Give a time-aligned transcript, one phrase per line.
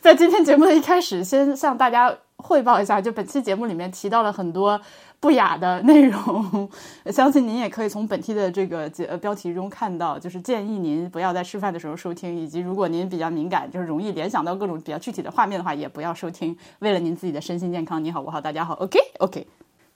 [0.02, 4.80] 在今天节目的一开始，先向大家汇报一下，就本期节目里面提到了很多
[5.20, 6.70] 不雅的内容，
[7.12, 16.56] 相信您也可以从本期的这个节呃标题中看到，就是建议您不要在吃饭的时候收听，以及如果您比较敏感，就是容易联想到各种比较具体的画面的话，也不要收听。
[16.78, 19.46] 为了您自己的身心健康，你好，我好，大家好，OK OK。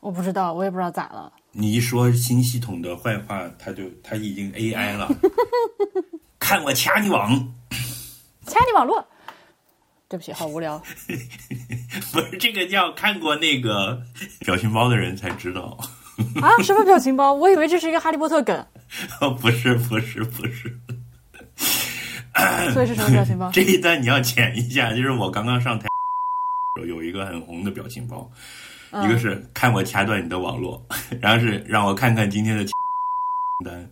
[0.00, 1.32] 我不知道，我也不知道咋了。
[1.52, 5.09] 你一说新系统的坏话，他就他已经 AI 了。
[6.39, 7.30] 看我掐你网，
[8.46, 9.02] 掐你网络。
[10.09, 10.80] 对不起，好无聊。
[12.12, 14.02] 不是这个叫看过那个
[14.41, 15.78] 表情包的人才知道。
[16.41, 16.56] 啊？
[16.62, 17.33] 什么表情包？
[17.33, 18.66] 我以为这是一个哈利波特梗。
[19.20, 20.78] 哦，不是，不是，不是。
[22.73, 23.51] 所以是什么表情包？
[23.55, 25.87] 这一段你要剪一下，就是我刚刚上台
[26.86, 28.30] 有一个很红的表情包。
[29.05, 30.86] 一个是看我掐断你的网络，
[31.20, 32.64] 然后是让我看看今天的
[33.64, 33.91] 单。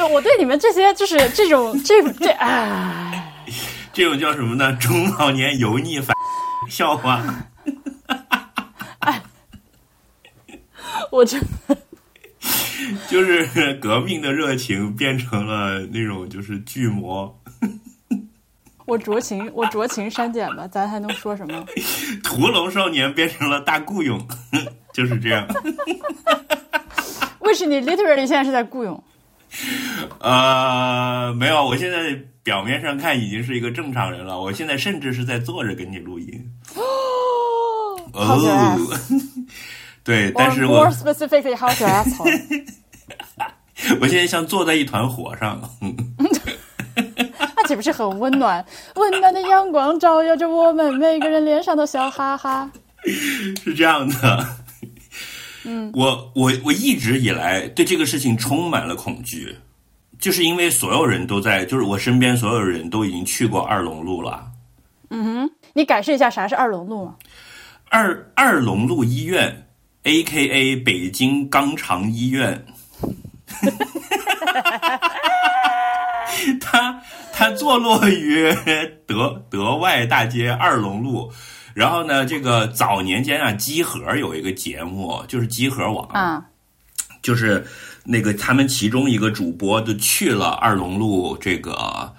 [0.00, 3.32] 对，我对你们这些就是这种这这哎，
[3.92, 4.72] 这种叫什么呢？
[4.76, 6.16] 中老年油腻反
[6.70, 7.22] 笑话。
[9.00, 9.22] 哎，
[11.12, 11.76] 我真的。
[13.08, 17.38] 就是革命的热情变成了那种就是巨魔。
[18.86, 21.64] 我酌情，我酌情删减吧，咱还能说什么？
[22.24, 24.18] 屠龙少年变成了大雇佣，
[24.94, 25.46] 就是这样。
[27.40, 29.04] 为什么你 literally 现在是在雇佣？
[30.20, 34.40] 呃，没有，我现在表面上看已经是一个正常人了。
[34.40, 36.50] 我现在甚至是在坐着跟你录音。
[36.74, 36.90] 哦。
[40.02, 42.64] 对，但是我 more specifically how to asshole。
[44.00, 45.60] 我现在像坐在一团火上，
[47.54, 48.64] 那岂不是很温暖？
[48.96, 52.70] 温暖的阳光照耀着我们，每个人脸上都笑哈哈。
[53.62, 54.46] 是这样的，
[55.64, 59.56] 嗯，我我我一直以来对这个事情充满了恐惧，
[60.18, 64.46] 就是因为所有人都在，就是我身边所有人都已经去过二龙路了。
[65.10, 67.16] 嗯哼，你解释一下啥是二龙路吗？
[67.88, 69.66] 二二龙路医院。
[70.04, 72.64] A K A 北京肛肠医院，
[76.58, 77.02] 它
[77.34, 78.50] 它坐落于
[79.06, 81.30] 德德外大街二龙路，
[81.80, 86.44] 然后呢，这个早年间啊，机核有一个节目，就是机核网啊，
[87.22, 87.66] 就是
[88.04, 92.14] 那个他们其中一个主播就去了二龙路，这个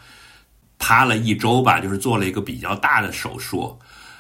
[0.79, 3.77] 趴了一周吧，就是做了一个比较大的手术。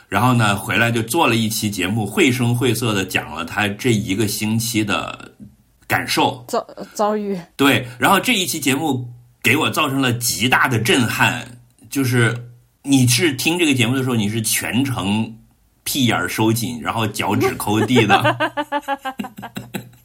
[0.07, 5.31] 然后呢，回来就做了一期节目，绘声绘色的讲了他这一个星期的
[5.87, 6.63] 感受遭
[6.93, 7.35] 遭遇。
[7.55, 9.09] 对，然后这一期节目
[9.41, 11.43] 给我造成了极大的震撼，
[11.89, 12.31] 就是
[12.83, 15.35] 你是听这个节目的时候，你是全程
[15.83, 18.37] 屁眼收紧，然后脚趾抠地的。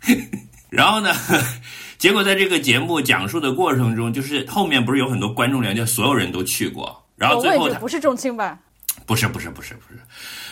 [0.68, 1.14] 然后呢，
[1.96, 8.58] 结果在这个节目讲述的过程中，就是后面不是有很多观众连就所有人都去过，然后最后不是重庆吧？
[9.06, 10.00] 不是不是不是不是，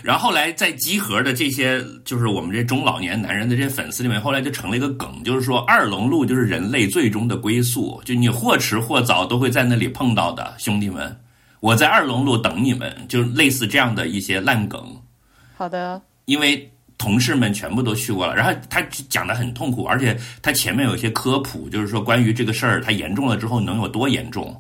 [0.02, 11.14] 然后后来在集合的这些就是我们这中老年男人的这些粉丝里面，后来就成了一个梗，就是说二龙路就是人类最终的归宿，就你或迟或早都会在那里碰到的，兄弟们，
[11.64, 15.00] 我在二龙路等你们，就类似这样的一些烂梗。
[15.56, 24.54] 好的，因为同事们全部都去过了，然后他讲的很痛苦，而且他前面有一些科普，就是说关于这个事儿，它严重了之后能有多严重，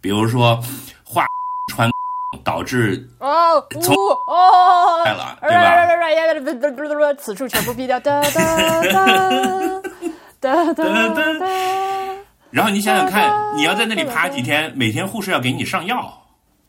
[0.00, 0.60] 比如说
[1.04, 1.24] 话
[1.70, 1.88] 穿。
[2.42, 3.94] 导致哦，从
[4.26, 7.14] 哦来了，对吧？
[7.18, 8.00] 此处全部毙掉。
[8.00, 9.06] 哒哒哒
[10.40, 10.84] 哒哒
[11.38, 12.11] 哒。
[12.52, 16.22] 然后你想想看，你要在那里趴几天，每天护士要给你上药。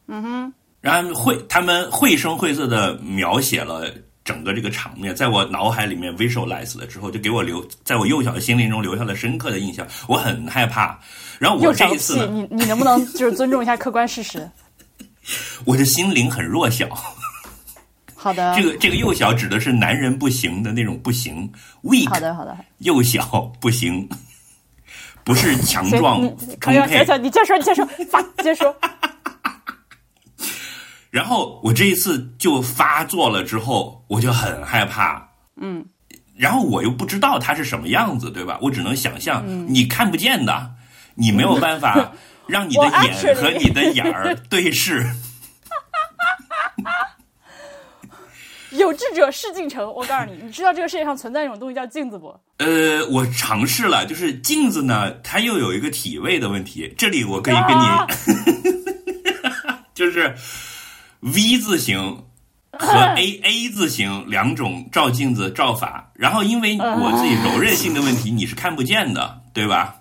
[0.08, 0.54] 嗯哼。
[0.82, 3.90] 然后绘他们绘声绘色的描写了
[4.24, 9.86] 整个这个场面，在我脑海里面 visualize 了之后，就给我留在我幼小的心灵中留下了深刻的印象。
[10.08, 11.00] 我很害怕。
[11.40, 14.50] 然后我这一次，你你能不能就是尊重一下客观事实？
[15.66, 16.88] 我的心灵很弱小。
[18.14, 21.50] 好的，这个这个幼小指的是男人不行的那种不行
[21.84, 22.10] ，weak。
[22.10, 24.08] 好的好的，幼小不行，
[25.24, 27.18] 不是强壮充沛。
[27.20, 28.75] 你接着说，你接着说，发，接着说。
[31.12, 35.30] 然后我这一次就发作了之后，我就很害怕。
[35.62, 35.86] 嗯。
[36.36, 38.58] 然后我又不知道它是什么样子，对吧？
[38.62, 40.72] 我只能想象，你看不见的，
[41.16, 42.12] 你没有办法。
[42.46, 45.10] 让你的眼和你的眼儿对视。
[48.78, 49.86] 有志者事竟成。
[49.94, 52.36] 我告诉你，你知道这个世界上存在一种东西叫镜子不？
[52.58, 56.94] 呃，我尝试了，就是镜子呢，它又有一个体位的问题。
[56.98, 60.36] 这里我可以跟你， 就是
[61.20, 62.24] V 字形，
[62.72, 69.96] 和 A A 字形两种照镜子照法，然后因为我自己柔韧性的问题，你是看不见的，对吧？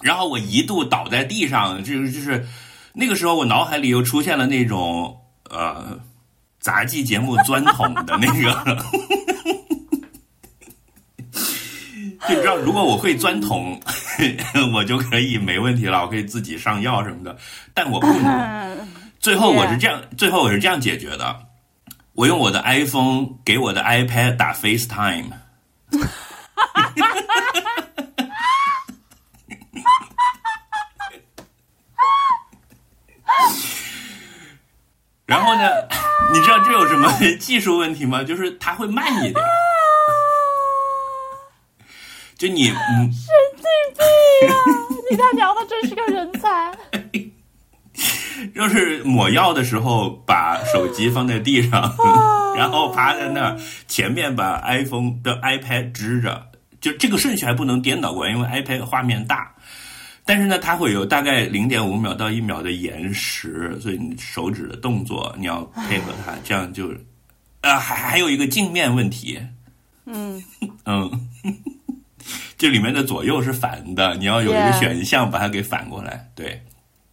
[0.00, 2.46] 然后我一度倒在地上，就是就是
[2.92, 5.16] 那个时候，我脑海里又出现了那种
[5.48, 5.98] 呃
[6.62, 8.76] 杂技节目钻桶的那个，
[12.28, 13.78] 就知道如果我会钻桶，
[14.72, 17.36] 我就可以没问题了，我可以自己上药什么的，
[17.74, 18.88] 但我不能。
[19.18, 21.46] 最后我是这样，最后我是这样解决的。
[22.14, 25.30] 我用我的 iPhone 给我的 iPad 打 FaceTime，
[35.32, 35.62] 然后呢，
[36.30, 38.22] 你知道这有什么技术问题吗？
[38.28, 39.42] 就是它会慢一点，
[42.36, 43.64] 就你嗯，神经
[43.96, 44.54] 病啊！
[45.10, 46.70] 你他娘的真是个人才。
[48.54, 51.96] 就是抹药的时候，把手机放在地上，
[52.54, 53.58] 然后趴在那儿，
[53.88, 56.48] 前面把 iPhone 的 iPad 支着，
[56.78, 59.51] 就这个顺序还不能颠倒过来，因为 iPad 画面大。
[60.24, 66.92] 但是呢，它会有大概零点五秒到一秒的延时，所以你手指的动作你要配合它，这样就，
[67.60, 69.40] 啊，还还有一个镜面问题，
[70.06, 70.42] 嗯。
[70.86, 71.10] 嗯，
[72.56, 76.60] 这里面的左右是反的，你要有一个选项把它给反过来，对。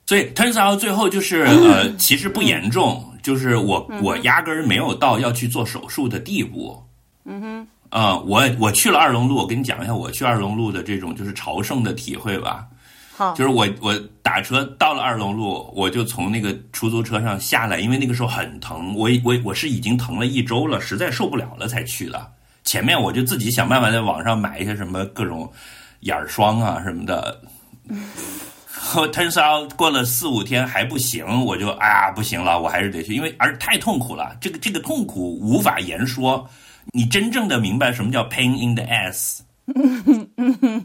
[0.06, 6.84] 所以 turns out 最后就是 呃，其实不严重，就是我我压根儿没有到要去做手术的地步。
[7.26, 12.68] 嗯哼，啊，我我去了二龙路，我跟你讲一下我去二龙路的这种就是朝圣的体会吧。
[13.36, 22.32] 就是我我打车到了二龙路，我就从那个出租车上下来，因为那个时候很疼，我我我是已经疼了一周了，实在受不了了才去的。
[22.64, 25.52] 前面我就自己想办法在网上买一些什么各种
[26.02, 27.42] 眼霜啊什么的。
[28.72, 36.48] 后 turns out 过了四五天还不行，我就啊不行了，我还是得去，因为而太痛苦了，这个这个痛苦无法言说。
[36.92, 39.42] 你真正的明白什么叫 pain in the ass，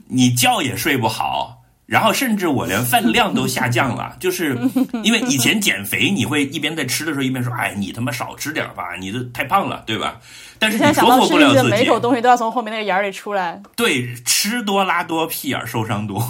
[0.06, 1.63] 你觉也睡不好。
[1.86, 4.58] 然后甚至我连饭量都下降了， 就是
[5.02, 10.18] 因为以前减肥，你会一边在吃的时候一边说：“哎，你他妈少吃点吧，你这太胖了，对吧？”
[10.58, 11.68] 但是你说服不了自己。
[11.68, 13.60] 每口东西都要从后面那个眼里出来。
[13.76, 16.22] 对，吃多拉多，屁眼受伤多，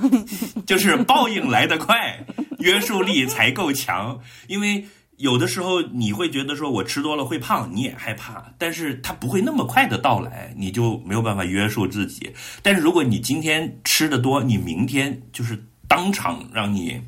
[0.66, 2.18] 就是报应来得快，
[2.60, 4.86] 约束力才够强，因为。
[5.18, 12.32] 有的时候你会觉得说我吃多了会胖，你也害怕，但是它不会那么快的到来，你就没有办法约束自己。
[12.62, 17.00] 但是如果你今天吃的多，你明天就是当场让你，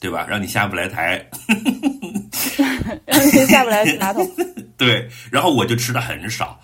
[0.00, 0.26] 对吧？
[0.28, 1.24] 让你下不来台，
[3.06, 4.28] 让你下不来马桶。
[4.76, 6.60] 对，然后我就吃的很少。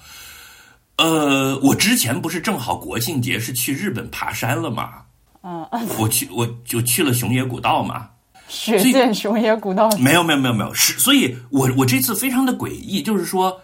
[0.96, 5.02] 呃，我之前不是正好国庆节是去日本爬山了吗？
[5.42, 5.64] 嗯，
[6.00, 8.10] 我去我就去了熊野古道嘛。
[8.48, 13.60] 血溅熊野古道，没有没有没有没有，是所以，我我这次非常的诡异，就是说，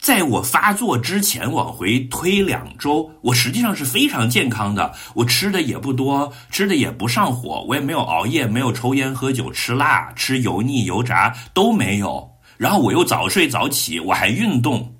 [0.00, 14.94] 在我发作之前往回推两周，我实际上是非常健康的，我吃的也不多，吃的也不上火，我也没有熬夜，没有抽烟喝酒，吃辣吃油腻油炸都没有，然后我又早睡早起，我还运动，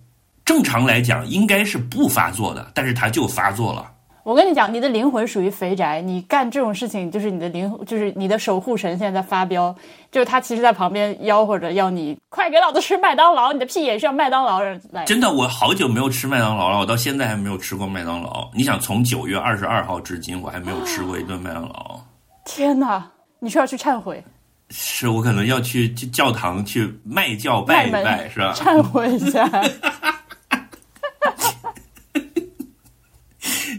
[0.44, 3.92] 正常来讲应该是不发作的，但是它就发作了。
[4.28, 9.74] 我跟你讲，你的灵魂属于肥宅，你干这种事情就是你的灵，就是你的守护神现在在发飙，
[10.12, 15.06] 就是他其实在旁边吆喝着要你快给老子吃麦当劳，你的屁也是要麦当劳人来。
[15.06, 18.50] 真的，我好久没有吃麦当劳了，我到现在还没有吃过麦当劳。
[18.54, 21.98] 你想，从九月二十二号至今，我还没有吃过一顿麦当劳。
[22.44, 24.22] 天哪，你是要去忏悔？
[24.68, 28.52] 是我可能要去教堂去卖教拜一拜，是吧？
[28.52, 29.50] 忏悔一下。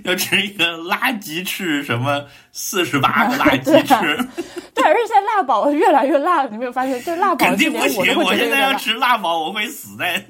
[0.03, 4.27] 要吃一个垃圾翅，什么四十八个垃圾翅？
[4.73, 7.03] 对，而且现在辣宝越来越辣，你没有发现？
[7.03, 8.15] 就辣宝肯定不行。
[8.15, 10.25] 我现在要吃辣宝，我会死在，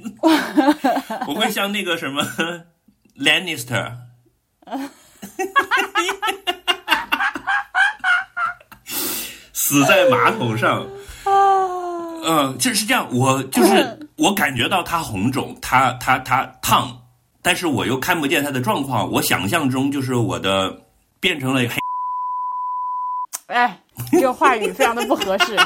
[1.27, 2.23] 我会像那个什么
[3.19, 3.91] Lannister，
[9.53, 10.85] 死在马桶上。
[12.25, 13.07] 嗯，就是这样。
[13.11, 16.98] 我就是我感觉到它红肿，它它它烫。
[17.41, 20.85] 但是我又看不见他的状况，我想象中就是我的
[21.19, 21.77] 变成了黑。
[23.47, 23.79] 哎，
[24.11, 25.57] 这个话语非常的不合适。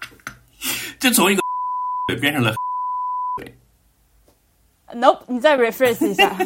[1.00, 1.42] 就从一个
[2.20, 2.54] 变成了。
[4.94, 6.36] Nope，你再 rephrase 一下。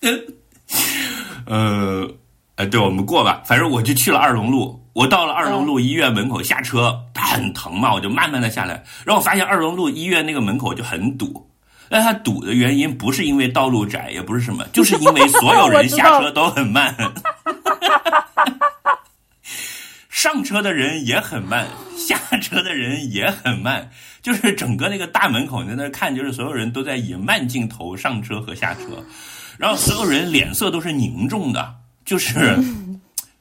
[1.46, 2.06] 呃，
[2.56, 3.42] 哎，对，我们过吧。
[3.46, 8.74] 反正我就去了二龙路，我到了二龙路医院门口下车，它很疼嘛，我就慢慢的下来，
[9.04, 11.49] 然后我发现二龙路医院那个门口就很堵。
[11.90, 16.94] 但它堵的原因不是因为道路窄，也不是什么， 就是因为所有人下车都很慢，
[20.08, 21.66] 上车的人也很慢，
[21.96, 23.90] 下车的人也很慢，
[24.22, 29.04] 就是整个那个大门口在那看，就是所有人都在以慢镜头上车和下车，
[29.58, 32.56] 然后所有人脸色都是凝重的，就是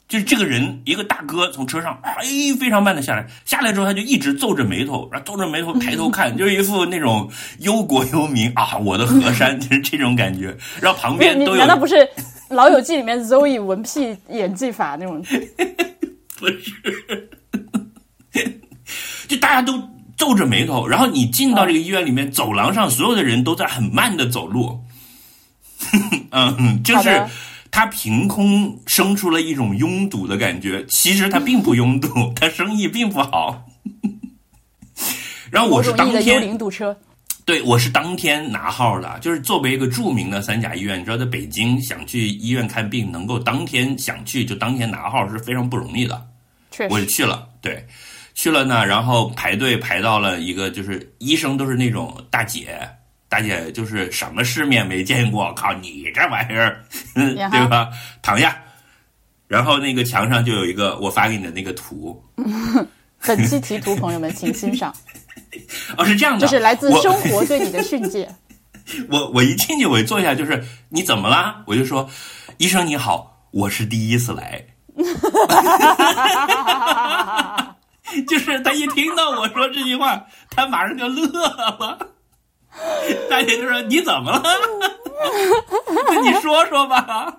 [0.09, 2.25] 就是这个人一个大哥从车上哎
[2.59, 11.95] 非常慢的下来，下来之后他就一直皱着眉头，然后皱着眉头抬头看，就是一副那种忧国忧民啊，我的河 山就是这种感觉，然后旁边都有难道不是
[12.49, 15.23] 《老友记》里面 Zoe 文屁演技法那种？
[16.37, 17.29] 不是，
[19.27, 19.81] 就大家都。
[20.19, 24.77] 皱着眉头，然后你进到这个医院里面，走廊上所有的人都在很慢的走路，
[26.31, 27.25] 嗯，就是
[27.71, 33.65] 他凭空生出了一种拥堵的感觉，其实他并不拥堵， 他生意并不好。
[35.51, 36.95] 然后我是当天堵车，
[37.45, 46.23] 对，我是当天拿号的，就是作为一个著名的三甲医院，你知道，在北京想去医院看病，能够当天想去就当天拿号是非常不容易的，
[46.69, 47.85] 确实，我就去了，对。
[48.35, 52.79] 去了呢，然后排队排到了一个，就是医生都是那种大姐，
[53.29, 56.83] 大姐就是什么世面没见过，靠你这玩意儿，
[57.13, 57.89] 对吧？
[58.21, 58.59] 躺下，
[59.47, 62.21] 然后那个墙上就有一个我发给你的那个图，
[63.25, 64.93] 本期题图朋友们请欣赏。
[65.97, 68.27] 哦，是这样的，就是来自生活对你的训诫。
[69.09, 71.61] 我我一进去我一坐下就是你怎么啦？
[71.67, 72.09] 我就说
[72.57, 74.65] 医生你好，我是第一次来。
[78.27, 81.99] 就是他一听到我说这句话，他马上就乐了。
[83.29, 84.43] 大姐就说：“你怎么了？
[86.07, 87.35] 跟你说说吧。”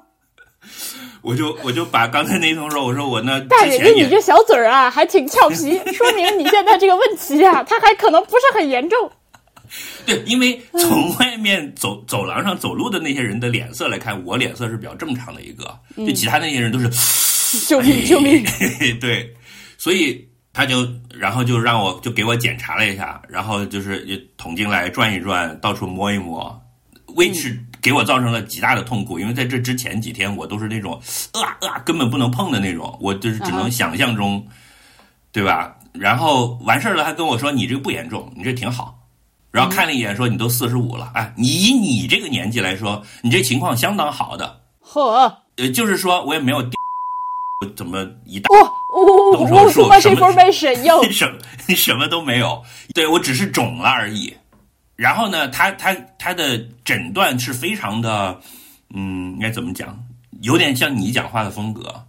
[1.22, 9.10] 我就我就把刚才那通说，我说我那大姐，你这小嘴儿啊，还挺俏皮，说明你现在这个问题啊，它还可能不是很严重。
[10.06, 16.88] 对，因为从外面走走廊上走路的那些人的脸色来看，我脸色是比较正常的一个，就其他那些人都是
[17.66, 18.44] 救命救命。
[19.00, 19.34] 对，
[19.78, 20.29] 所以。
[20.52, 26.61] 他就，然后就让我就给我检查了一下，然后就是捅进来转一转，到处摸一摸，
[27.14, 31.00] 为是给我造成了极大的痛苦，因为在这之前几天我都是那种
[31.33, 34.45] 啊啊根本不能碰的那种，我就是只能想象中，
[35.30, 35.76] 对吧？
[35.92, 38.99] 然后完事儿了，还跟我说你这个不严重，你这挺好，
[39.52, 46.69] 然后看了一眼说你都四十五了，哎，你以你这个年纪来说，你这情况相当好的，呵，呃，就是说我也没有。
[47.76, 50.00] 怎么一大动手术什么
[51.12, 52.62] 什什么都没有？
[52.95, 54.35] 对我只是肿了而已。
[54.97, 58.40] 然后呢，他他他的诊断是非常的，
[58.95, 59.99] 嗯，应该怎么讲？
[60.43, 62.07] 有点像你讲话的风格。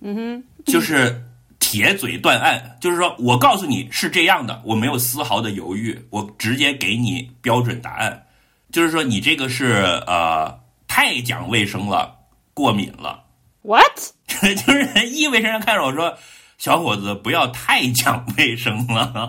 [0.00, 1.22] 嗯哼，就是
[1.58, 8.26] 铁嘴断案，就是说我告诉你是这样的，我没有丝毫的犹豫，我直接给你标准答案。
[8.70, 12.14] 就是说你这个是呃太讲卫生了，
[12.52, 13.24] 过敏了。
[13.62, 14.12] What？
[14.54, 16.16] 就是医卫生上看着我说
[16.58, 19.28] ：“小伙子，不要太讲卫生了。”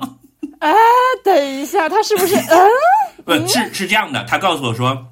[0.60, 0.72] 啊，
[1.24, 2.36] 等一下，他是不是？
[3.26, 5.08] 嗯，不是是这样的，他告诉我说。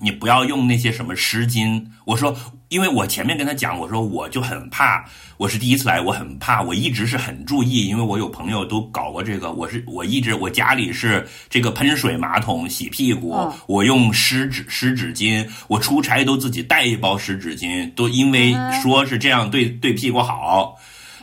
[0.00, 1.84] 你不要用那些什么湿巾。
[2.04, 2.36] 我说，
[2.68, 5.04] 因为我前面跟他讲，我说我就很怕，
[5.36, 20.76] 我是第一次来，我很怕，我一直是很注意，因为我有朋友都搞过这个，我是我一直我家里是这个喷水马桶洗屁股，我用湿纸湿纸巾，我出差都自己带一包湿纸巾，都因为说是这样对对屁股好。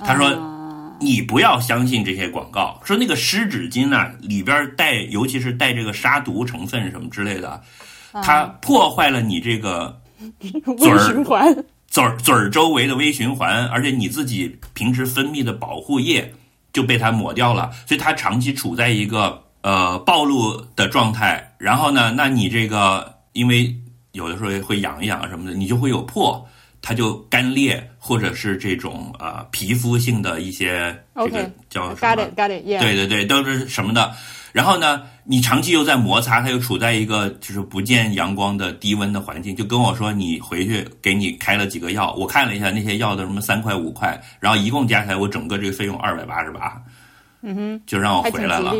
[0.05, 0.31] 他说
[1.01, 7.61] 你不要相信这些广告，说那个湿纸巾呢里边带，尤其是带这个杀毒成分什么之类的。
[8.13, 9.99] 它破坏了你这个
[10.77, 11.23] 嘴儿
[11.87, 16.31] 嘴儿嘴儿周围的微循环，而且你自己平时分泌的保护液
[16.71, 21.55] 就被它抹掉了，所以它长期处在一个呃暴露的状态。
[21.57, 23.75] 然后呢，那你这个因为
[24.11, 26.47] 有的时候会痒一痒什么的，你就会有破，
[26.81, 32.31] 它就干裂或者是这种呃皮肤性的一些这个叫什么？
[32.79, 34.13] 对对对，都是什么的。
[34.51, 46.81] 然后呢，你长期又在摩擦，它又处在一个就是不见阳光的低温的环境，就跟我说你回去给你开了几个药，我看了一下那些药的什么三块五块，然后一共加起来我整个这个费用二百八十八，
[47.43, 48.73] 嗯哼，就让我回来了。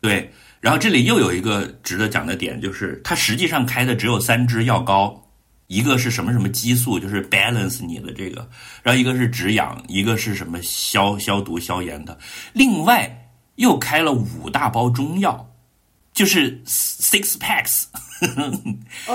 [0.00, 0.28] 对，
[0.60, 5.16] 然后这里又有一个值得讲的点，就是它实际上开的只有三支药膏，
[5.68, 8.44] 一个是什么什么激素，就是 balance 你的这个，
[8.82, 12.18] 然后一个是止痒，一个是什么消消毒消炎的，
[12.52, 13.08] 另外。
[13.56, 15.46] 又开了五大包中药，
[16.12, 17.84] 就是 six packs。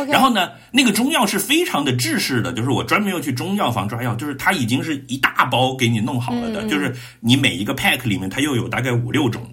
[0.10, 9.48] 然后呢，那个中药是非常的制式的，就是我专门要去中药房抓药，就是它已经是一大包给你弄好了的，就是你每一个 pack 里面它又有大概五六种。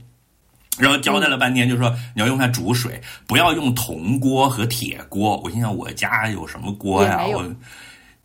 [0.77, 5.37] 然后交代了半天，就说你要用它煮水，不要用铜锅和铁锅。
[5.45, 7.25] 我心想，我家有什么锅呀？
[7.25, 7.55] 我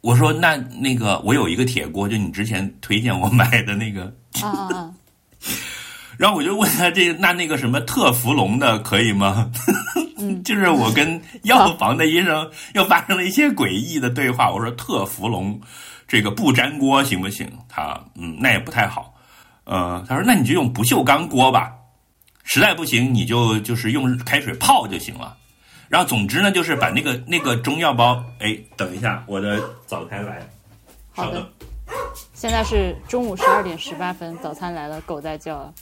[0.01, 4.11] 我说那那个我有一个铁锅，就你之前推荐我买的那个。
[4.41, 4.93] 啊啊啊！
[6.19, 9.49] 然后我就问他这那那个什么特氟龙的可以吗？
[10.43, 14.51] 就是我跟药房的医生又发生了一些诡异的对话。
[14.51, 15.57] 我说特氟龙
[16.09, 17.49] 这个不粘锅行不行？
[17.69, 19.15] 他嗯，那也不太好。
[19.63, 21.71] 呃，他说那你就用不锈钢锅吧，
[22.43, 25.37] 实在不行你就就是用开水泡就行了。
[25.87, 30.45] 然后总之呢，就是把那个那个中药包，哎，等一下，我的早餐来了，
[31.11, 31.49] 好的。
[32.33, 35.73] 现在是中午十二点十八分，早餐来了，狗在叫。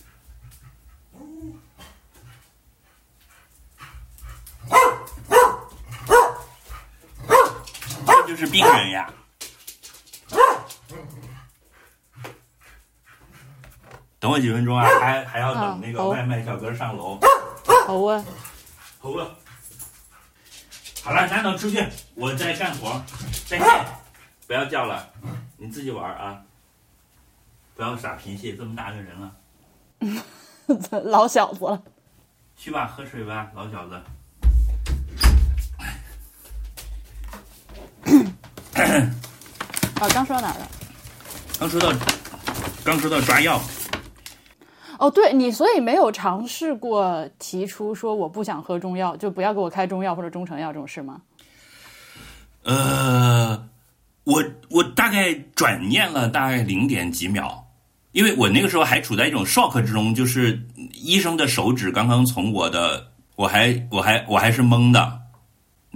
[8.05, 9.13] 这就是病人呀。
[14.19, 17.19] 等我几分钟啊，还还要等那个外卖小哥上楼。
[17.85, 18.25] 好啊，
[18.99, 19.27] 好啊。
[21.03, 23.01] 好了，咱等出去，我在干活。
[23.45, 23.85] 再见，
[24.45, 25.07] 不要叫了，
[25.55, 26.41] 你自己玩啊。
[27.75, 29.35] 不要耍脾气，这么大个人了。
[31.05, 31.81] 老小子了。
[32.57, 34.01] 去吧，喝水吧，老小子。
[38.77, 40.69] 啊， 刚说到哪儿了？
[41.59, 41.91] 刚说到，
[42.83, 43.61] 刚说到抓药。
[44.99, 51.21] 哦，对你，所以没有尝试过提出说我不想喝中药，就不要给我开中药或者中成药这种事吗？
[52.63, 53.67] 呃，
[54.23, 57.67] 我我大概转念了大概零点几秒，
[58.11, 60.59] 因为我那个时候还处在一种 shock 之中，就是
[60.93, 65.19] 医生的手指刚刚从我的，我还我还我还是懵的，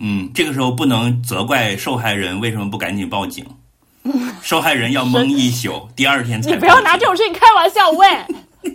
[0.01, 3.45] 嗯，这个时候不能责怪受害人为什么不赶紧报警，
[4.41, 8.07] 受害人要懵一宿，第二天才你不要拿这种事情开玩笑，喂。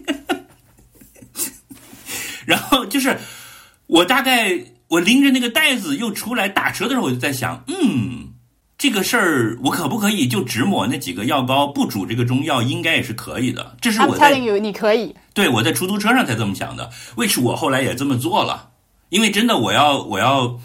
[2.46, 3.18] 然后就是
[3.88, 4.56] 我大概
[4.86, 8.28] 我拎着那个袋子又出来打车的时候，我就在想，嗯，
[8.78, 13.76] 这个事儿我可不可以就只抹那几个药膏，不煮这个中药，应该也是可以的。
[13.80, 18.68] 这是我在你可以对我在出租车上才这么想的，which 我后来也这么做了，
[19.08, 20.56] 因为真的我要我要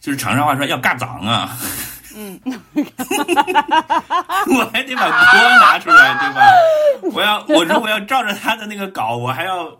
[0.00, 1.56] 就是长沙话说要尬脏啊，
[2.16, 2.40] 嗯，
[2.74, 6.40] 我还得把锅拿出来，对吧？
[7.14, 9.78] 我要我如果要照着他的那个搞，我还要。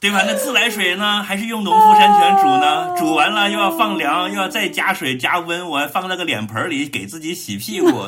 [0.00, 0.22] 对吧？
[0.26, 1.22] 那自来水呢？
[1.22, 2.96] 还是用农夫山泉煮呢？
[2.96, 8.06] 煮完了又要放凉，又要再加水加温，我还放那个脸盆里给自己洗屁股，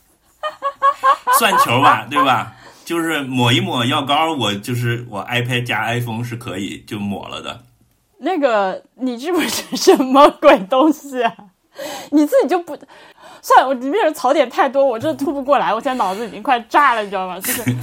[1.38, 2.54] 算球吧，对吧？
[2.86, 7.62] 就是抹一抹药膏，我就是我 iPad 加 iPhone 是可以就抹了的。
[8.20, 11.32] 那个你这不是什么鬼东西啊？
[12.10, 12.76] 你自己就不
[13.40, 17.38] 算了，我里面的槽点太多，我真的吐不过来，我现在脑子已经快炸了，你知道吗？
[17.40, 17.64] 就是。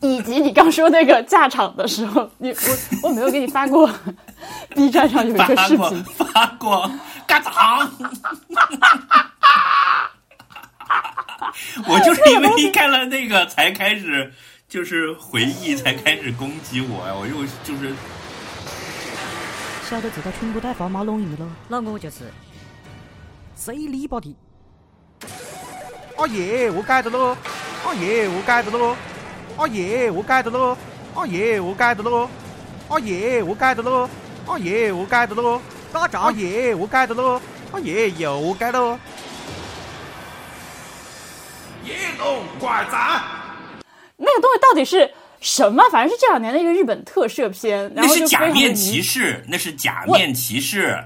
[0.00, 3.90] 以及你刚说那个架场的时候，你我我没有给你发过
[4.76, 6.88] B 站上有一个视频，发过，
[7.26, 7.90] 嘎场，
[11.88, 14.30] 我就是因为看了那个才开始
[14.68, 17.14] 就是回忆，才开始攻击我呀！
[17.18, 17.92] 我又就是
[19.88, 22.24] 晓得这个群不带放马龙鱼了，那我就是
[23.54, 24.36] C 李宝的。
[26.16, 27.36] 阿爷，我改的喽！
[27.84, 28.96] 阿爷，我改的喽！
[29.56, 30.76] 阿爷，我改的喽！
[31.14, 32.28] 阿爷，我改的喽！
[32.88, 34.08] 阿爷，我改的喽！
[34.46, 35.60] 阿爷，我改的喽！
[35.92, 36.20] 打仗！
[36.20, 37.40] 阿爷，我改的喽！
[37.70, 38.98] 阿爷，又改喽！
[41.84, 43.22] 野龙怪战。
[44.16, 45.82] 那个东西到底是什么？
[45.90, 47.90] 反正是这两年的一个日本特摄片。
[47.94, 50.98] 那是假面骑士，那是假面骑士。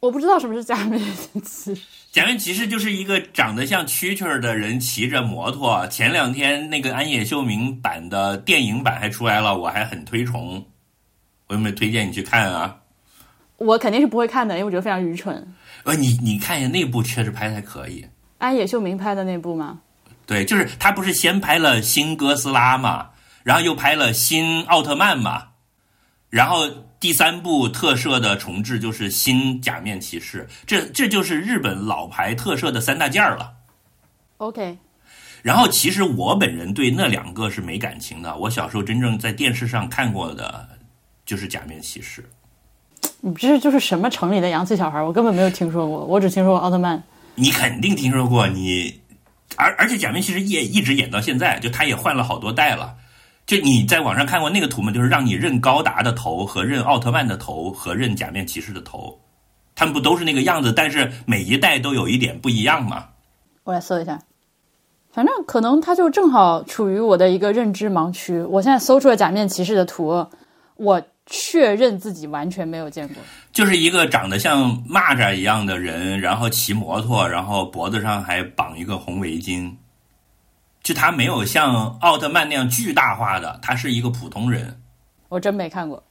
[0.00, 1.00] 我不知道什么是假面
[1.44, 1.76] 骑士。
[2.10, 5.86] 假面骑士就是一个长得像蛐蛐儿的人骑着摩托。
[5.88, 10.64] 前两天那个安野秀明版的电影版还出来了，我还很推崇。
[11.46, 12.76] 我有没有推荐你去看啊？
[13.56, 15.46] 我肯定是不会看的，因为我觉得非常愚蠢。
[15.84, 18.06] 呃，你你看一下那部，确实拍的还可以。
[18.38, 19.80] 安野秀明拍的那部吗？
[20.26, 23.08] 对，就是他不是先拍了新哥斯拉嘛，
[23.48, 25.48] 然后又拍了新奥特曼嘛，
[26.28, 26.68] 然后。
[27.00, 33.52] 第三部特摄的重置就是新假面骑士，这这就是日本老牌特摄的三大件儿了。
[34.38, 34.76] OK，
[35.40, 40.68] 然后其实我本人对那两个是没感情的，我小时候真正在电视上看过的，
[41.24, 42.28] 就是假面骑士。
[43.20, 45.00] 你这就是什么城里的洋气小孩？
[45.00, 47.00] 我根本没有听说过，我只听说过奥特曼。
[47.36, 49.00] 你肯定听说过，你
[49.54, 52.96] 而而且假面骑士也一直演到现在，就他也换了好多代了。
[53.48, 54.92] 就你在网上看过那个图吗？
[54.92, 59.18] 就是让你认高达的头和认奥特曼的头和认假面骑士的头，
[59.74, 60.70] 他们不都是那个样子？
[60.70, 63.06] 但是每一代都有一点不一样嘛？
[63.64, 64.20] 我来搜一下，
[65.10, 68.38] 反正可能它就正好处于我的一个认知盲区。
[68.42, 70.26] 我现在搜出了假面骑士的图，
[70.76, 73.16] 我确认自己完全没有见过。
[73.50, 79.72] 就是一个长得像蚂蚱一样的人，然后骑摩托，然后脖子上还绑一个红围巾。
[80.88, 84.80] 就他没有像奥特曼那样巨大化的，他是一个普通人。
[85.28, 86.02] 我真没看过。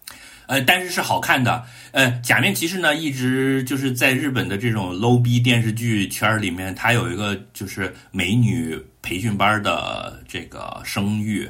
[0.46, 1.64] 呃，但是是好看的。
[1.94, 11.50] 呃，假面骑士呢，一直就是在日本的这种 low 逼电视剧圈里面，它有一个就是美女培训班的这个声誉，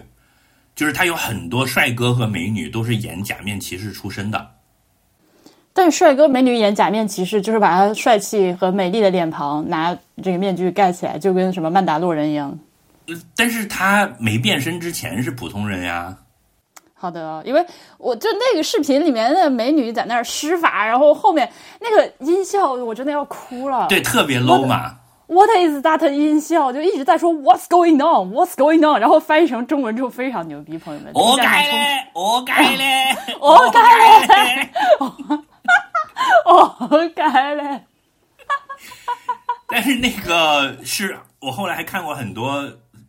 [0.73, 4.51] 就是他有很多帅哥和美女都是演假面骑士出身的。
[5.73, 12.57] 但帅哥美女演假面骑士，就是把他帅气和美丽的脸庞拿这个面具盖起来，就跟什么曼达洛人一样。
[13.35, 16.15] 但是他没变身之前是普通人呀。
[16.93, 17.63] 好的，因为
[17.99, 21.47] 我就那个视频里面的美女在那儿施法，然后后面
[21.79, 23.85] 那个音效，我真的要哭了。
[23.87, 24.95] 对，特别 low 嘛。
[25.27, 26.71] What is that 音效？
[26.71, 28.31] 就一直在说 What's going on?
[28.31, 28.99] What's going on?
[28.99, 31.11] 然后翻译成中文之后非常牛逼，朋友们。
[31.13, 33.81] 我改嘞， 我改嘞，我改
[34.37, 34.69] 嘞，
[36.89, 37.83] 我改嘞。
[39.67, 42.63] 但是那个是我后来还看过很多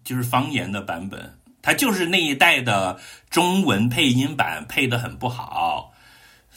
[0.09, 1.35] 就是方言的版本。
[1.61, 5.92] 它就是那一代的中文配音版配的很不好，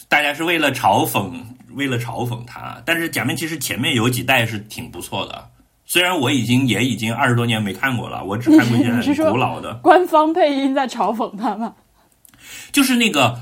[0.07, 1.33] 大家是为了嘲讽，
[1.73, 2.81] 为了嘲讽他。
[2.85, 5.49] 但是假面骑士前面有几代是挺不错的，
[5.85, 9.73] 虽然我已经也已经二十多年没看过了，我只看过一些很古老的。
[9.83, 11.73] 官方配音在嘲讽他吗？
[12.71, 13.37] 就是那个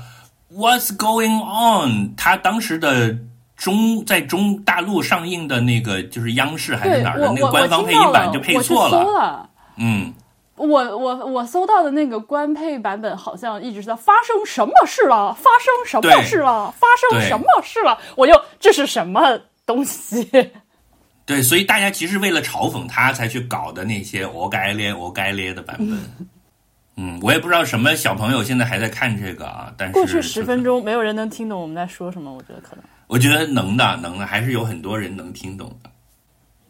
[0.52, 2.16] What's going on？
[2.16, 3.16] 他当时的
[3.56, 9.49] 中在中大陆上映的那个就是央视还是哪儿的那个官方配音版就配错了，
[9.80, 10.14] 嗯。
[10.56, 15.32] 我我我搜到的那个官配版本好像一直在发生什么事了？
[15.32, 16.70] 发生什么事了？
[16.72, 17.98] 发生什么事了？
[18.14, 20.28] 我就这是什么东西？
[21.24, 25.98] 对，所以大家其实为了嘲讽他才去搞的那些“我该咧我该咧”的版本。
[26.96, 29.72] 嗯，我也不知道什么小朋友现在还在看这个啊。
[29.78, 32.84] 但是过去十分钟没有人能听懂我们在说什么，我觉得可能。
[33.06, 35.90] 我觉得能的，能的，还是有很多人能听懂的。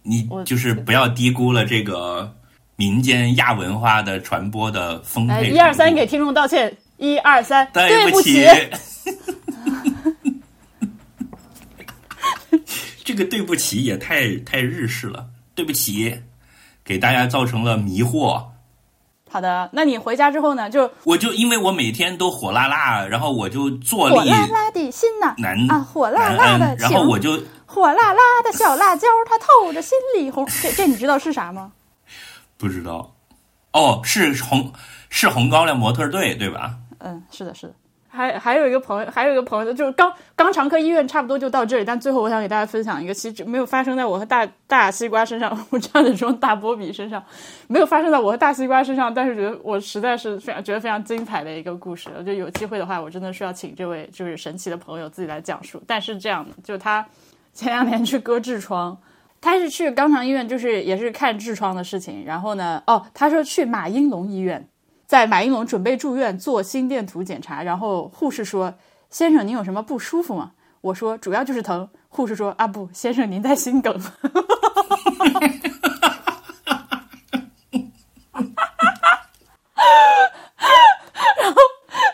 [0.04, 2.32] 你就是不要低估了这个。
[2.80, 5.50] 民间亚文化的传播的丰沛。
[5.50, 6.74] 一二三，给听众道歉。
[6.96, 8.46] 一二三，对不起。
[13.04, 15.26] 这个对不起也太太日式了。
[15.54, 16.18] 对不起，
[16.82, 18.42] 给大家造成了迷惑。
[19.28, 20.70] 好的，那你回家之后呢？
[20.70, 30.48] 就我就因为我每天都火辣辣，然后我就坐立火辣辣的心呐，难啊，火辣辣的然后我就火辣辣的小辣椒，它透着心里红。
[30.62, 31.70] 这这你知道是啥吗？
[32.60, 33.16] 不知道，
[33.72, 34.72] 哦，是红
[35.08, 36.76] 是红高粱模特队对吧？
[36.98, 37.74] 嗯，是的，是的。
[38.12, 47.24] 还还有一个朋友，还有一个朋友，就是刚刚肠科医院差不多就到这里，但最后我想给大家分享一个，其实没有发生在我和大大西瓜身上，我差点说大波比身上，
[47.68, 52.10] 没有发生在我和大西瓜身上，但是觉得我实在是非常觉得非常精彩的一个故事。
[52.26, 55.80] 就有机会的话，我真的需要请这位就是神奇的朋友自己来讲述。
[55.86, 57.06] 但是这样的，就他
[57.54, 58.98] 前两年去割痔疮。
[59.40, 62.24] 他是去肛肠医院，就是也是看痔疮的事情。
[62.26, 64.68] 然后呢，哦，他说去马应龙医院，
[65.06, 67.62] 在马应龙准备住院做心电图检查。
[67.62, 68.74] 然后护士说
[69.08, 73.92] ：“先生，您有什么不舒服吗？”我说：“主要就是疼。”护士说：“啊不，先生，您在心梗。
[81.36, 81.56] ”然后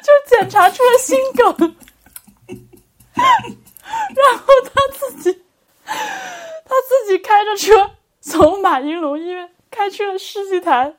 [0.02, 1.74] 就检查出了心梗，
[3.16, 5.45] 然后他自己。
[6.66, 10.96] 他自己开着车从马应龙医院开去了世纪坛，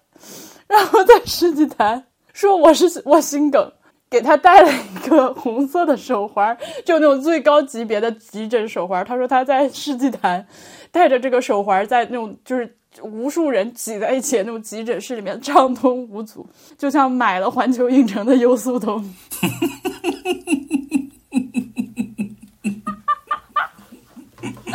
[0.67, 3.71] 然后在世纪坛说我是我心梗，
[4.10, 9.04] 给他戴了一个红色的手环，就那种最高级别的急诊手环。
[9.06, 10.47] 他说他在世纪坛
[10.91, 16.47] 戴着这个手环，在那种就是无数人挤在一起那种急诊室里面畅通无阻，
[16.78, 19.04] 就像买了环球影城的优速通。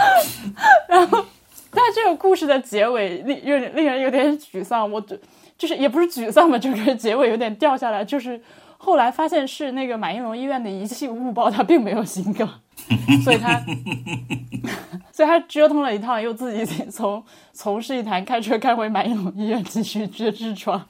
[0.89, 1.25] 然后，
[1.71, 4.91] 但这个故事的结尾令有点令人有点沮丧。
[4.91, 5.17] 我就
[5.57, 8.05] 就是也不是沮丧吧，就是结尾有点掉下来。
[8.05, 8.41] 就是
[8.79, 12.49] 后来发现是那个马应龙医院的仪器误报，他并没有心梗，
[13.25, 13.63] 所以他
[15.13, 20.87] 所以他折腾了一趟，又自己从从事一台开车开回马应龙医院继续治痔疮。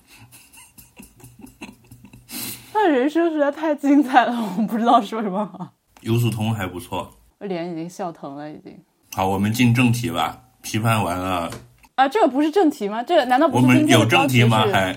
[2.72, 5.74] 他人生实在太精彩了，我不知道说什么好。
[6.00, 8.76] 优速通还不错，我脸已经笑疼了，已经。
[9.14, 10.38] 好，我们进正题吧。
[10.62, 11.50] 批判完了
[11.96, 13.02] 啊，这个不是正题吗？
[13.02, 13.66] 这个难道不是？
[13.66, 14.64] 我们有正题吗？
[14.72, 14.96] 还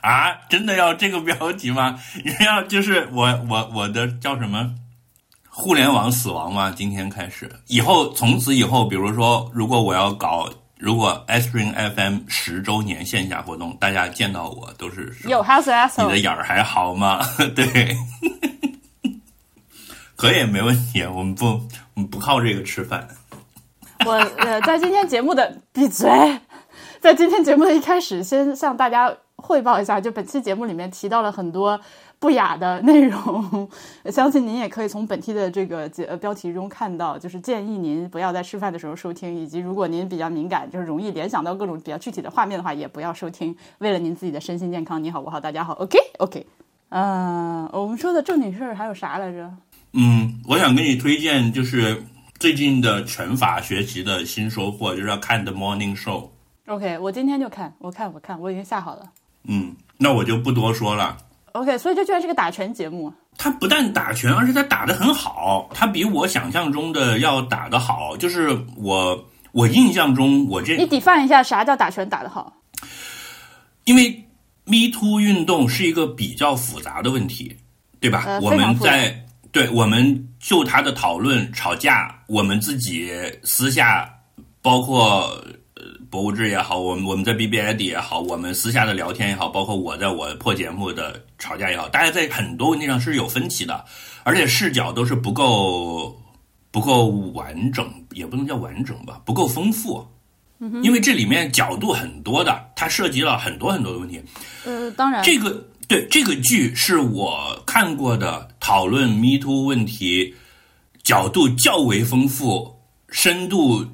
[0.00, 1.98] 啊，真的要这个标题吗？
[2.24, 4.72] 你 要就是我我我的叫什么？
[5.48, 6.72] 互联网死亡吗？
[6.74, 17.20] 今天开始，以后从此以后，比如说，如果我要搞，如果 Spring FM 十周年线下活动，大家见到我都是有 House S，你的眼儿还好吗？
[17.54, 17.96] 对，
[20.16, 21.46] 可以没问题，我们不
[21.94, 23.06] 我们不靠这个吃饭。
[24.06, 26.08] 我呃，在今天节目的闭嘴，
[27.00, 31.78] 在今天节目的一开始，先向大家汇报一下，就本期节目里面提到了很多
[32.18, 33.68] 不雅的内容，
[34.10, 43.54] 相信您也可以从本期的这个节呃标题中看到，就是建议您不要在吃饭的时候收听，以及如果您比较敏感，就是容易联想到各种比较具体的画面的话，也不要收听。
[43.78, 46.46] 为了您自己的身心健康，你好，我好，大家好，OK OK。
[46.88, 49.50] 嗯、我们说的正经事儿还有啥来着？
[49.92, 52.02] 嗯，我想给你推荐就是
[52.40, 56.30] 最近的拳法学习的新收获，就是要看 The Morning Show。
[56.68, 59.02] OK，我今天就看，我看，我看，我已经下好了。
[59.44, 61.18] 嗯，那我就不多说了。
[61.52, 63.12] OK，所以这居然是个打拳节目。
[63.36, 68.16] 他不但打拳，而且他打得很好，他比我想象中的要打得好。
[68.16, 69.22] 就是我
[69.52, 72.56] 我印象中，我这你 define 一下啥叫打拳打得好？
[73.84, 74.24] 因为
[74.64, 77.54] Me Too 运动是一个比较复杂的问题，
[78.00, 78.24] 对吧？
[78.26, 83.10] 呃我们在对我们就他的讨论吵架，我们自己
[83.42, 84.08] 私下，
[84.62, 85.42] 包括
[85.74, 93.84] 呃博物志也好，我们我们在 B B I D 也好，我们私下的聊天也好，包括我在我破节目的吵架也好，大家在很多问题上是有分歧的，
[94.22, 96.16] 而且视角都是不够
[96.70, 100.06] 不够完整，也不能叫完整吧，不够丰富。
[100.82, 104.22] 因为这里面角度很多的，它涉及了很多很多的问题。
[104.66, 110.32] 呃，当然，这个对这个剧是我看过的讨论 Me Too 问题
[111.02, 112.76] 角度较为丰富、
[113.08, 113.84] 深度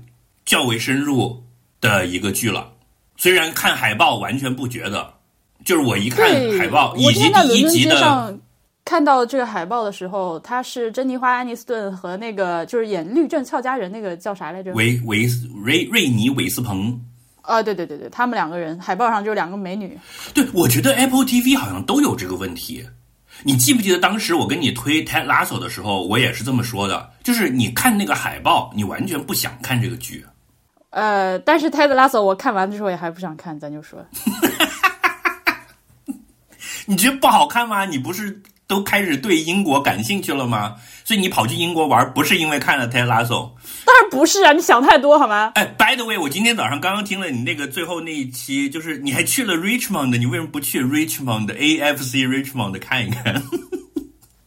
[0.45, 1.43] 较为深入
[1.81, 2.71] 的一个剧了。
[3.17, 5.15] 虽然看海报完全不觉得，
[5.65, 6.29] 就是我一看，
[6.59, 8.39] 海报以及第一集的，上
[8.85, 14.71] 看到这个海报的时候，他是珍妮花·安妮斯顿和那个就是演律政俏佳人那个叫啥来着？
[14.75, 17.01] 维维斯瑞瑞尼韦斯彭。
[17.47, 19.99] 啊，对对对对，他们两个人海报上就两个美女。
[20.35, 22.87] 对，我觉得 Apple TV 好像都有这个问题。
[23.45, 30.25] 你记不记得当时我跟你推 Ted Lasso 的时候，我也是这么说的，就是你看那个海报，你完全不想看这个剧。
[30.91, 34.03] 呃，但是泰德拉索我看完的时候也还不想看，咱就说，
[36.87, 37.85] 你觉得不好看吗？
[37.85, 40.77] 你不是都开始对英国感兴趣了吗？
[41.05, 43.51] 所以你跑去英国玩，不是因为看了 Ted Lasso。
[43.87, 45.53] 当然不是啊，你想太多好吗？
[45.55, 53.41] 哎，by the way，我今天早上刚刚听了你那个最后那一期，就是你还去了 Richmond，你为什么不去 Richmond AFC Richmond 看一看？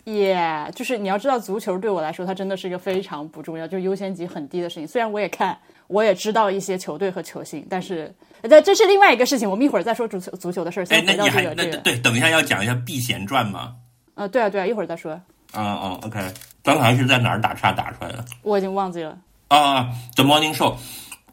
[0.05, 4.87] 耶就是你要知道，足球对我来说，它真的是一个非常不重要，就优先级很低的事情。
[4.87, 9.49] 虽然我也看，我也知道一些球队和球星，但是这这是另外一个事情。
[9.49, 10.83] 我们一会儿再说足球足球的事儿。
[10.89, 13.75] 哎先，回到那你还那这个这个，对，等一下要讲一下《避嫌传》吗？
[14.15, 15.13] 呃，对啊对啊，一会儿再说。
[15.53, 16.19] 嗯嗯，OK，
[16.63, 18.25] 刚才是在哪儿打岔打出来的？
[18.41, 19.17] 我已经忘记了。
[19.49, 19.81] 啊，
[20.15, 20.75] 《The Morning Show》，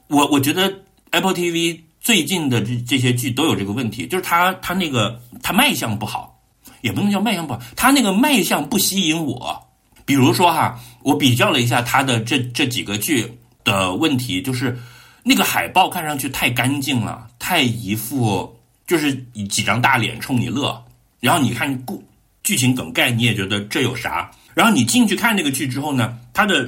[0.09, 6.40] 我我觉得 Apple TV 最近的这这些剧都有这个问题，就是它它那个它卖相不好，
[6.81, 9.62] 也不能叫卖相不好，它那个卖相不吸引我。
[10.07, 13.31] 比如说哈，我比较了一下它的这这几个剧
[13.64, 14.79] 的问题，就是
[15.22, 19.14] 那个海报看上去太干净了，太一副就是
[19.50, 20.83] 几张大脸冲你乐，
[21.20, 22.02] 然后你看故
[22.42, 24.31] 剧情梗概，你也觉得这有啥？
[24.57, 26.66] 然后你进去看那个剧之后呢，它的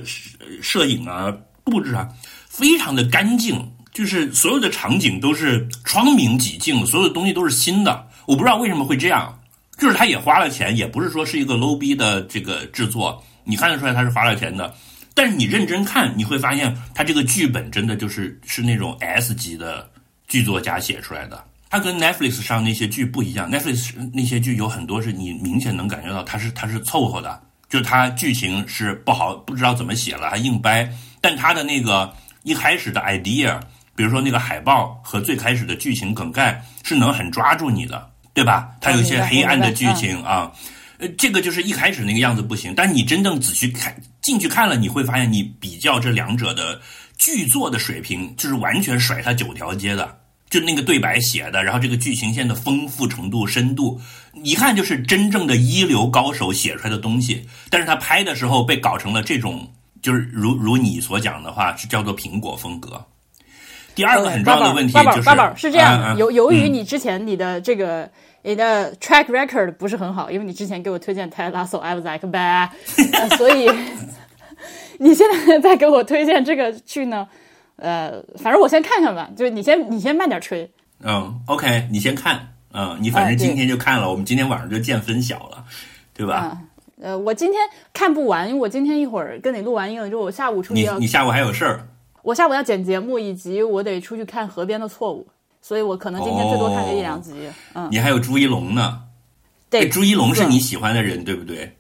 [0.61, 2.07] 摄影啊、布置啊，
[2.47, 8.07] 非常的干净，就是所有的场景都是窗明几净，所有的东西都是新的。
[8.27, 9.41] 我不知道为什么会这样，
[9.79, 14.75] 就是他也花了钱，也不是说是一个 low 逼的这个制作，你看得出来他是花了钱的。
[15.15, 19.91] 但是你认真看，你会发现他这个剧本真的就是是那种 S 级的
[20.29, 21.43] 剧作家写出来的。
[21.71, 30.91] 它跟 Netflix 上那些剧不一样，Netflix 那些剧有很多是你明显能感觉到它是它是凑合的，就它剧情是不好，不知道怎么写了，还硬掰。
[31.21, 33.59] 但它的那个一开始的 idea，
[33.95, 38.71] 比如说那个海报和最开始的剧情梗概，是能很抓住你的，对吧？
[38.81, 40.51] 它有一些黑暗的剧情啊，
[40.99, 46.81] 呃，这个就是一开始那个样子不行，但你真正仔细看进去看了，你会发现你比较这两者的
[47.19, 50.18] 剧作的水平，就是完全甩它九条街的。
[50.51, 54.01] 就那个对白写的，然后这个剧情线的丰富程度、深度，
[54.43, 57.47] 一看就是真正的一流高手写出来的东西。
[57.71, 59.69] 但是他拍的时候被搞成了这种，
[60.01, 63.05] 就是如如你所讲的话，是叫做苹果风格。
[63.95, 65.23] 第二个很重要的问题就是，
[65.57, 68.09] 是这样由由于嗯你之前你的这个
[68.43, 72.69] 你的 track record 不是很好，因为你之前给我推荐 Ted Lasso，I was like bad，、
[73.13, 73.69] 呃、 所以
[74.99, 77.27] 你现在在给我推荐这个剧呢，
[77.79, 85.65] 呃，反正我先看看吧，就是你先你先慢点吹，嗯，OK，你先看，嗯，你反正今天就看了，我们今天晚上就见分晓了，
[86.13, 86.35] 对吧？
[86.37, 86.59] 啊。
[87.01, 87.61] 呃，我今天
[87.93, 91.87] 看不完，因为我今天一会儿跟你录完音了之后，我下午出去你要你下午还有事儿，
[92.23, 95.25] 我下午要剪节目，以及我得出去看《河边的错误》，
[95.63, 97.49] 所以我可能今天最多看个一两集。
[97.75, 99.01] 嗯，你还有朱一龙呢。
[99.71, 101.73] 对，哎朱一龙是你喜欢的人，对不对？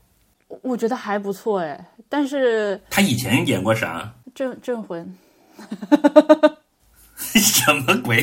[0.62, 4.12] 我觉得还不错哎，但是他以前演过啥？
[4.36, 5.16] 镇镇魂，
[7.34, 8.22] 什么鬼？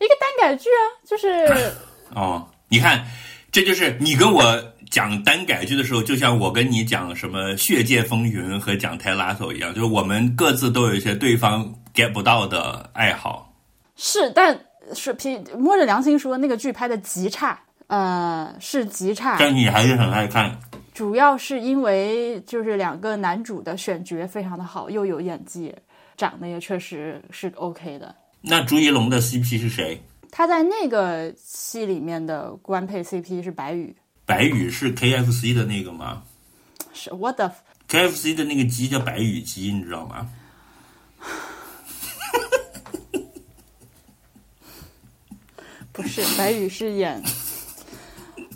[0.00, 1.72] 一个单改剧啊，就是
[2.14, 3.06] 哦，你看，
[3.50, 13.54] 这就是你跟我讲单改剧的时候，就像我跟你讲什么《血界风云》和讲泰拉索一样，就是我们各自都有一些对方 get 不到的爱好。
[13.96, 14.58] 是，但
[14.94, 19.36] 是凭摸着良心说，那个剧拍的极差，呃，是极差。
[19.38, 20.58] 但你还是很爱看。
[20.92, 25.74] 主要是因为就是两个男主的选角非常的好，又有演技，
[26.16, 28.14] 长得也确实是 OK 的。
[28.40, 30.00] 那朱一龙的 CP 是谁？
[30.30, 33.94] 他在那个戏里面的官配 CP 是白宇。
[34.24, 36.22] 白宇是 KFC 的那个吗？
[36.94, 37.50] 是 What the
[37.88, 40.28] KFC 的那个鸡叫白羽鸡，你知道吗？
[45.92, 47.22] 不是白宇是演啊？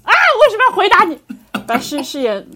[0.07, 1.19] 为什么要回答你？
[1.67, 2.43] 白是是演《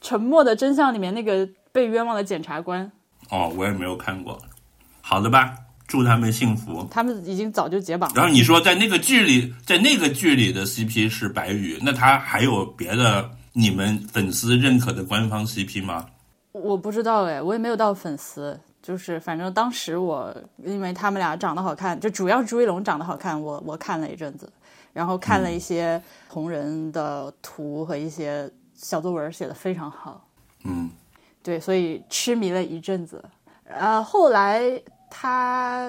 [0.00, 2.90] 沉默的真相》里面那个被冤枉的检察官。
[3.30, 4.40] 哦，我也没有看过。
[5.00, 5.54] 好的吧，
[5.86, 6.86] 祝他们幸福。
[6.90, 8.14] 他们已经早就解绑了。
[8.16, 16.06] 然后你说在那个剧里，在那个剧里的 CP 是白宇，那他还有别的你们粉丝认可的官方 CP 吗？
[16.52, 20.34] 我不知道哎，我也没有到粉丝，就是反正当时我
[20.64, 24.50] 因为他们俩长得好看，就主要朱一龙长得好看，我我看了一阵子，
[24.92, 30.26] 然后看了一些同人的图和一些小作文，写的非常好。
[30.64, 30.90] 嗯，
[31.46, 33.24] 对，所以痴迷了一阵子。
[33.68, 34.60] 呃，后来
[35.08, 35.88] 他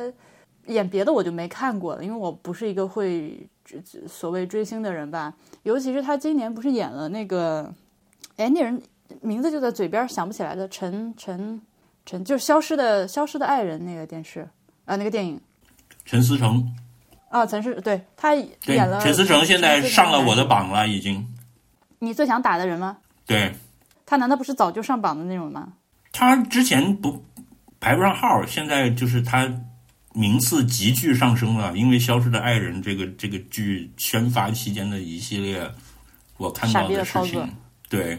[0.67, 3.49] 演别的我就没看过了，因为我不是一个会
[4.07, 5.33] 所谓追星的人吧。
[5.63, 7.73] 尤其是他今年不是演了那个，
[8.35, 8.79] 哎，那人
[9.21, 11.59] 名字就在嘴边，想不起来的陈陈
[12.05, 14.47] 陈，就是消失的消失的爱人那个电视
[14.85, 15.41] 啊，那个电影
[16.05, 16.71] 陈思诚
[17.29, 20.45] 啊，陈思对他演了陈思诚现在上了我的。
[20.45, 21.27] 榜了，已经。
[21.97, 22.97] 你最想打的人吗？
[23.25, 23.55] 对
[24.07, 25.73] 他难道不是早就上榜的那种吗？
[26.13, 27.23] 他之前不
[27.79, 29.53] 排不上号，现在就是他
[30.13, 35.69] 名次急剧上升了，因为《消失的爱人》这个这个剧宣发期间的一系列
[36.37, 37.53] 我看傻到的操作情。
[37.89, 38.17] 对，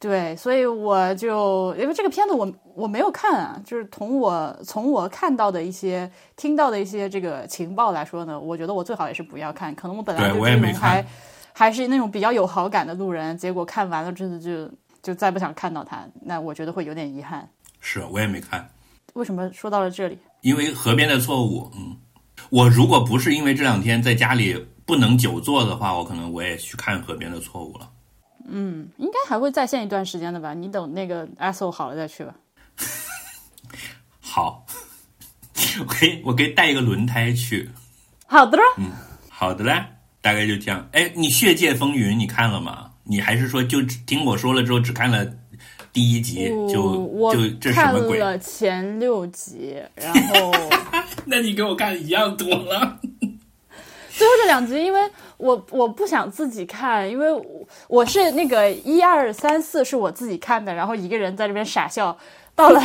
[0.00, 9.74] 对，所以我就因为这个片子我我没有看啊，就是从我从我看到的一些、听到的一些这个情报来说呢，我觉得我最好也是不要看。
[9.74, 11.10] 可能我本来对对我也没还看
[11.52, 14.70] 还是那种比较有好感的路人，结果看完了真的就
[15.06, 17.48] 就再不想看到他，那我觉得会有点遗憾。
[17.78, 18.68] 是我也没看。
[19.14, 20.18] 为什么说到了这里？
[20.40, 21.96] 因为河边的错误，嗯，
[22.50, 27.88] 我如果不是因为这两天在家里不能久坐的话，我可能我也去看河边的错误了。
[28.48, 30.52] 嗯应该还会再现一段时间的吧？
[30.54, 32.34] 你等那个 ASO 好了再去吧。
[34.20, 34.66] 好，
[35.78, 37.70] 我可以我可以带一个轮胎去。
[38.26, 38.64] 好的了，
[39.30, 39.84] 好的嘞，
[40.20, 40.88] 大概就这样。
[40.90, 42.85] 哎，你《血界风云》你看了吗？
[43.08, 45.24] 你还是说就只听我说了之后只看了
[45.92, 48.18] 第一集就我就这什看么鬼？
[48.18, 50.52] 了前六集，然后。
[51.24, 53.00] 那你跟我看一样多了。
[54.10, 55.00] 最后这两集，因为
[55.36, 62.16] 我我不想自己看，因为我我是那个一二三四是我自己看的，然后一个人在这边傻笑。
[62.56, 62.82] 到了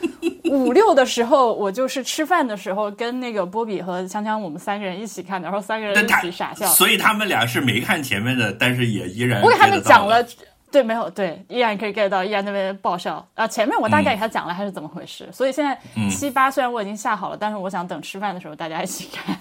[0.50, 6.66] 五六的时候，我就是吃饭的时候跟那个波比和锵锵我们三个人一起看的，然后三个人一起傻笑。
[6.68, 10.24] 所以他们俩是没看前面的，但是也依然我给他们讲了，
[10.70, 13.46] 对，没有对，依然可以 get 到，依然那边爆笑啊。
[13.46, 19.36] 前面我大概给他讲了还是怎么回事，所以现在嗯七八虽然我已经下好了，但是我想等吃饭的时候大家一起看。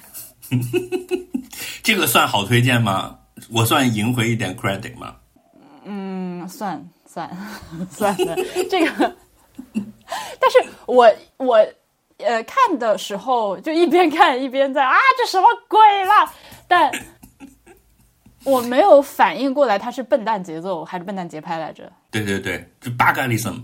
[1.84, 3.16] 这个算好推荐吗？
[3.52, 5.16] 我算赢回一点 credit 吗？
[5.86, 7.30] 嗯，算算
[7.90, 8.36] 算的，
[8.70, 9.16] 这个，
[10.40, 11.56] 但是我我
[12.18, 16.32] 呃看的时候就一边看一边在啊，这什么鬼啦？
[16.68, 16.92] 但
[18.44, 21.92] 我没有反应过来，它是笨蛋节奏还是笨蛋节拍来着？
[22.12, 23.64] 对对对，就 bugalism，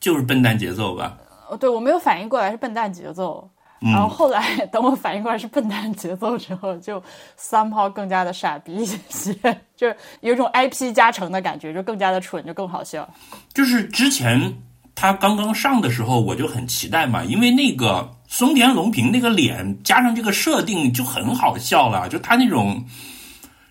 [0.00, 1.16] 就是笨蛋节奏吧。
[1.48, 3.48] 呃，对我没有反应过来是笨蛋节奏。
[3.78, 7.00] 然后后来等我反应过来是笨蛋节奏之后，就
[7.38, 9.34] somehow 更加的傻逼一些，
[9.76, 13.06] 就是有一种 IP 加成的感觉，就更加的蠢，就更好笑。
[13.52, 14.50] 就是之前
[14.96, 22.82] 他刚刚上的时候，我就很期待嘛，因为那个松田龙平那个脸加上这个设定就很好笑了，就他那种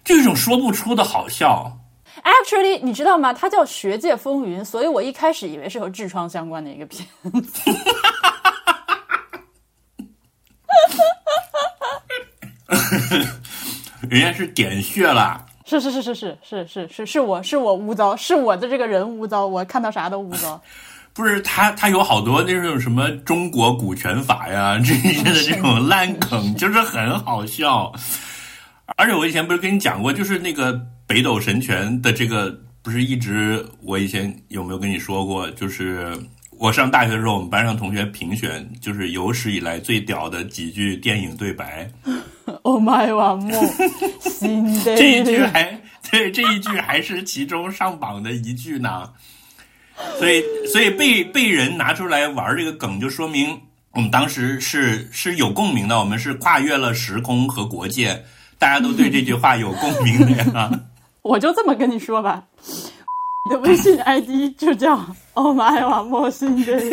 [0.03, 1.79] 就一种说不出的好笑。
[2.23, 3.33] Actually，你知道吗？
[3.33, 7.05] 它叫《学界风云》，所以我一开始以为是和痔疮相关的一个片
[7.41, 7.71] 子。
[14.09, 20.61] 人家是点穴了，是是是是是是是是是我是我污糟，是我的这个人污糟，我看到啥都污糟。
[21.16, 27.89] 不是他他有好多那种什么中国股权法呀 这些的这种烂梗，就是很好笑。
[28.97, 35.49] 而且我以前不是跟你讲过，就是那个北斗神拳的这个，不是一直我以前有没有跟你说过？
[35.51, 36.11] 就是
[36.59, 41.89] 我上大学的时候，我们班上同学评选，就是有史以来最屌的几句电影对白。
[42.63, 43.41] Oh my god！
[44.84, 45.80] 这一句还
[46.11, 49.09] 对这一句还是其中上榜的一句呢。
[50.19, 53.59] 所以，所以被被人拿出来玩这个梗，就说明
[53.91, 58.23] 我们当时是是有共鸣的，我们是跨越了时空和国界，
[58.59, 60.71] 大家都对这句话有共鸣的呀。
[61.23, 62.43] 我就这么跟你说吧，
[63.47, 64.93] 你的微信 ID 就叫
[65.33, 66.79] Oh my 哇莫新的。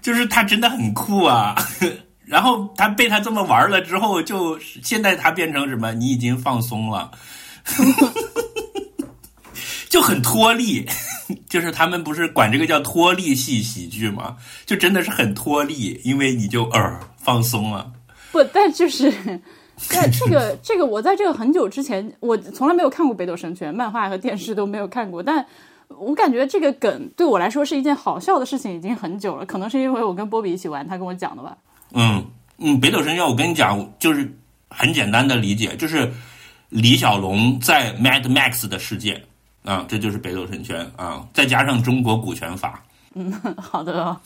[0.00, 1.54] 就是他真的很酷啊，
[2.26, 5.92] 然后他被他这么玩了之后，就现在他变成什么？
[5.94, 7.10] 你已经放松了，
[9.88, 10.86] 就很脱力。
[11.48, 14.36] 就是他们不是管这个叫脱力系喜剧吗？
[14.66, 17.90] 就真的是很脱力，因为你就呃放松了。
[18.30, 19.10] 不，但就是
[19.76, 25.44] 在这个这个，我在这个很久之前，我从来没有看过《北斗神拳》，漫画和电视都没有看过，但。
[25.98, 29.44] 我感觉这个梗对我来说是一件好笑的事情，已经很久了。
[29.44, 31.56] 可能是因为我跟波比一起玩，他跟我讲的吧。
[31.92, 32.24] 嗯
[32.58, 34.28] 嗯，北斗神拳，我跟你讲，就是
[34.70, 36.10] 很简单的理解，就是
[36.68, 39.22] 李小龙在 Mad Max 的世界
[39.64, 42.82] 啊，这就是北斗神拳啊，再加上中国股权法。
[43.14, 44.16] 嗯，好的。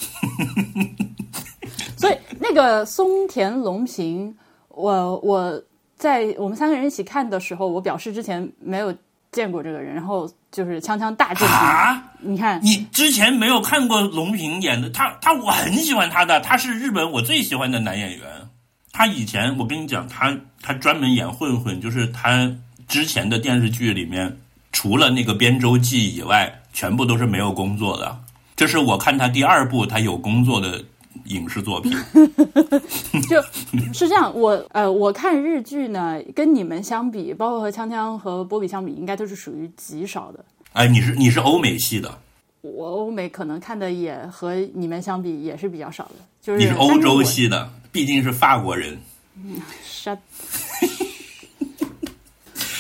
[1.97, 4.34] 所以那个松田龙平，
[4.68, 5.62] 我我
[5.97, 8.95] 在我们三个人一起看的时候，我表示之前没有
[9.30, 10.30] 见过这个人，然后。
[10.51, 12.03] 就是锵锵大震啊！
[12.20, 18.49] 你看，你之前没有看过龙平演的他，他我很喜欢他的，他是日本我最喜欢的男演员。
[18.93, 22.55] 他以前我跟你讲，他他专门演混混，就是他
[22.86, 24.36] 之前的电视剧里面，
[24.72, 28.18] 除了那个《边州记》以外，全部都是没有工作的。
[28.57, 30.84] 这是我看他第二部他有工作的。
[31.24, 31.93] 影视作品
[33.28, 33.43] 就
[33.93, 40.43] 是这样，我呃，我看日剧呢，跟你们相比，包括和锵锵和波比相比，应该都是属于极少的。
[40.72, 42.16] 哎，你是你是欧美系的，
[42.62, 46.14] 我欧美可能看的也和你们相比也是比较少的，
[46.49, 48.99] 就是你是欧洲系的，毕竟是法国人。
[49.37, 50.17] 嗯，是。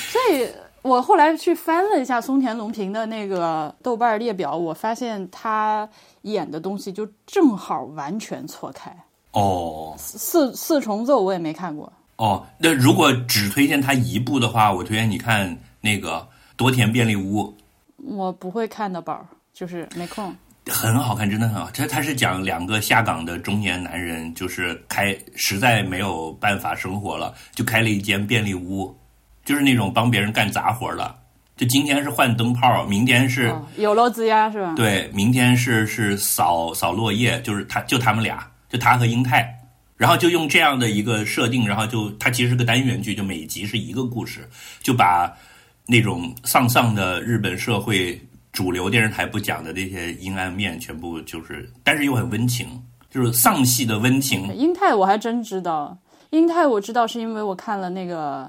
[0.08, 0.48] 所以
[0.80, 5.86] 我后来去翻了一下松田龙平的那个豆瓣列表，我发现他。
[6.22, 8.94] 演的东西就正好完全错开
[9.30, 9.94] 哦。
[9.96, 12.44] 四四重奏我也没看过哦。
[12.58, 17.54] 那如果只推荐他一部的话，我推荐你看那个多田便利屋。
[17.96, 20.34] 我不会看的宝，就是没空。
[20.68, 21.70] 很好看，真的很好。
[21.72, 28.96] 他他是讲两个下岗的中年男人，就是开实在没有办法生活了，就开了一间便利屋，
[29.44, 31.14] 就是那种帮别人干杂活的。
[31.56, 34.74] 就今天是换灯泡，明天是有漏子呀，是吧？
[34.76, 39.52] 对，明天是是扫扫落叶，就是他就他们俩，就他和英泰，
[39.96, 44.48] 然后就用这样的一个设定，然后就它其实是个单元剧，就每集是一个故事，
[44.80, 45.36] 就把
[45.84, 48.20] 那种丧丧的日本社会
[48.52, 54.54] 主流电视台不讲的那些阴暗面，全部就是，但是又很温情，就是丧系的温情。
[54.54, 55.96] 英泰我还真知道，
[56.30, 58.48] 英泰我知道是因为我看了那个。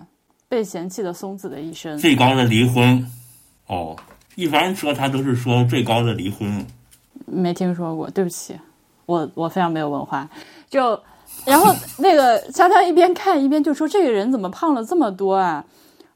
[0.52, 3.08] 被嫌弃的松子的一生，最高的离婚，
[3.68, 3.96] 哦，
[4.34, 6.66] 一般说他都是说最高的离婚，
[7.28, 8.60] 没听说过，对不起，
[9.06, 10.28] 我我非常没有文化。
[10.68, 11.00] 就
[11.46, 15.64] 然后那个香香一边看一边就说这个人怎么胖了这么多啊？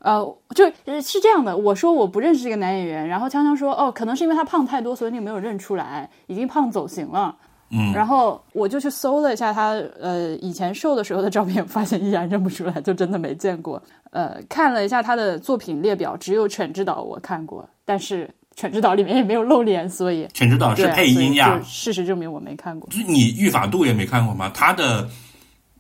[0.04, 0.22] 呃，
[0.54, 7.34] 就是是这样的，我说我不认识这个男演员，然后锵锵说哦，可能是因为他胖太多，所以你没有认出来，已经胖走形了。
[7.70, 13.82] 嗯，然后我就去搜了一下他呃以前瘦的时候的照片，发现依然认不出来，就真的没见过。
[14.12, 18.28] 呃，看了一下他的作品列表，只有《犬之岛》我看过，但是
[18.58, 21.60] 《犬之岛》里面也没有露脸，所以 《犬之岛》是配音呀。
[21.64, 22.90] 事实证明我没看过。
[22.92, 24.52] 你《御法度》也没看过吗？
[24.54, 25.10] 他的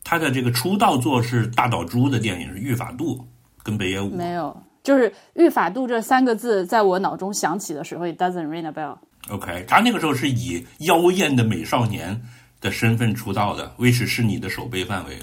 [0.02, 3.18] 他的这个出道作是大岛渚的电影是《御法度》
[3.64, 4.10] 跟北野武。
[4.10, 8.98] 没有，就是《御法度》这三个字在我脑中响起的时候，it doesn't ring a bell。
[9.30, 12.22] OK，他那个时候是以妖艳的美少年
[12.60, 15.18] 的身份出道的，为此是你的守备范围。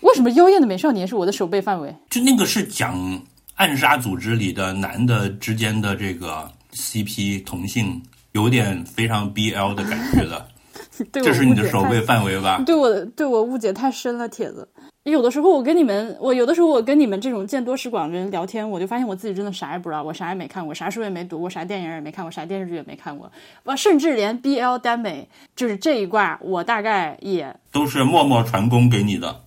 [0.00, 1.94] 为什么妖艳的美少年是我的守备范围？
[2.10, 3.22] 就那个是讲
[3.56, 10.48] 暗杀组织里的男的之间的这个 CP 同性，有点非常 BL 的感觉的。
[11.12, 12.62] 这是你的守备范围吧？
[12.66, 14.66] 对我对我误解太深了，铁子。
[15.10, 23.30] 有的时候我跟你们，我有的时候我跟你们这种见多识广的人聊天，我就发现我自己真的啥也不知道，我啥也没看过，啥书也没读过，啥电影也没看过，啥电视剧也没看过，
[23.64, 29.40] 我甚至连 BL 耽美就是这一卦，我大概也都是默默传功给你的。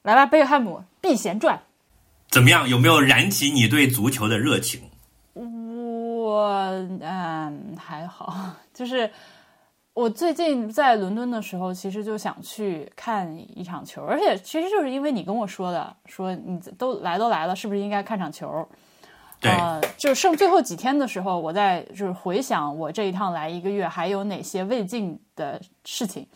[0.00, 1.56] 来吧，贝克汉姆《避嫌传》
[2.30, 2.66] 怎么样？
[2.66, 4.80] 有没有燃起你对足球的热情？
[5.34, 6.48] 我
[7.02, 9.10] 嗯还好，就是。
[9.94, 18.68] 我最近在伦敦的时候，其实就想去看一场球，而且其实就是因为你跟我说的，说你都来都来了，是不是应该看场球？
[19.40, 19.52] 对，
[19.96, 26.26] 就剩最后几天的时候，我在就是回想我这一趟来一个月还有哪些未尽的事情，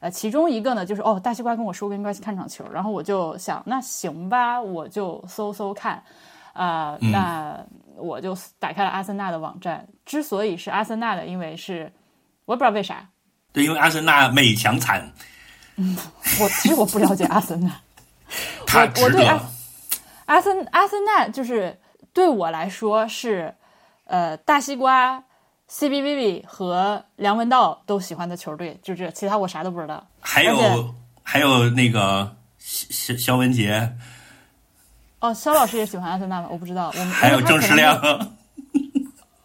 [0.00, 6.02] 呃，其中一个呢，就是哦，大西瓜跟我说过应该去看场球，然后我就想，那行吧，我就搜搜看，
[6.52, 7.64] 啊、嗯那
[7.96, 9.86] 我就打开了阿森纳的网站。
[10.04, 11.92] 之所以是阿森纳的，因为是
[12.46, 13.08] 我也不知道为啥，
[13.52, 15.12] 对，因为阿森纳美强惨，
[15.76, 15.96] 嗯
[16.40, 17.80] 我其实我不了解阿森纳，
[18.66, 19.40] 他我值得对阿。
[20.26, 21.78] 阿森阿森纳就是
[22.12, 23.54] 对我来说是，
[24.04, 25.22] 呃，大西瓜、
[25.70, 30.06] CBVV 和梁文道都喜欢的球队，就这，其他我啥都不知道。
[30.20, 33.94] 还有还有那个肖肖文杰，
[35.20, 36.48] 哦，肖老师也喜欢阿森纳吗？
[36.50, 36.90] 我不知道。
[36.94, 37.74] 我们还有郑世。
[37.74, 38.33] 亮。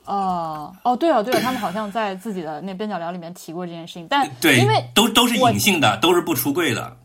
[0.10, 6.98] 哦哦，对哦对哦，他们好像在自己的那边角聊里面提过这件事情，但对因为，都都是隐性的，都是不出柜的。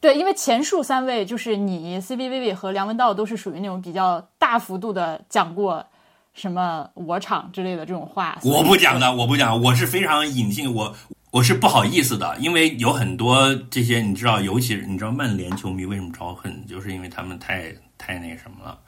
[0.00, 5.84] 对，因为前述三位就是你 CBVV 和梁文道都是属于那种比较大幅度的讲过
[6.34, 8.38] 什么我场之类的这种话。
[8.44, 10.94] 我不讲的，我不讲，我是非常隐性，我
[11.30, 18.78] 我是不好意思的，因为有很多这些你知道，尤其是你知道曼联球迷为什么招恨，就是因为他们太太那什么了，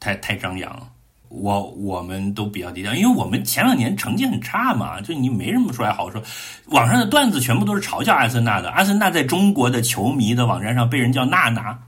[0.00, 0.88] 太太张扬了。
[1.34, 6.22] 我我们都比较低调，因为我们前两年成绩很差嘛，就你没什么出来好说。
[6.66, 11.78] 网上的段子全部都是嘲笑阿森纳的，阿森纳在中国的球迷的网站上被人叫娜娜，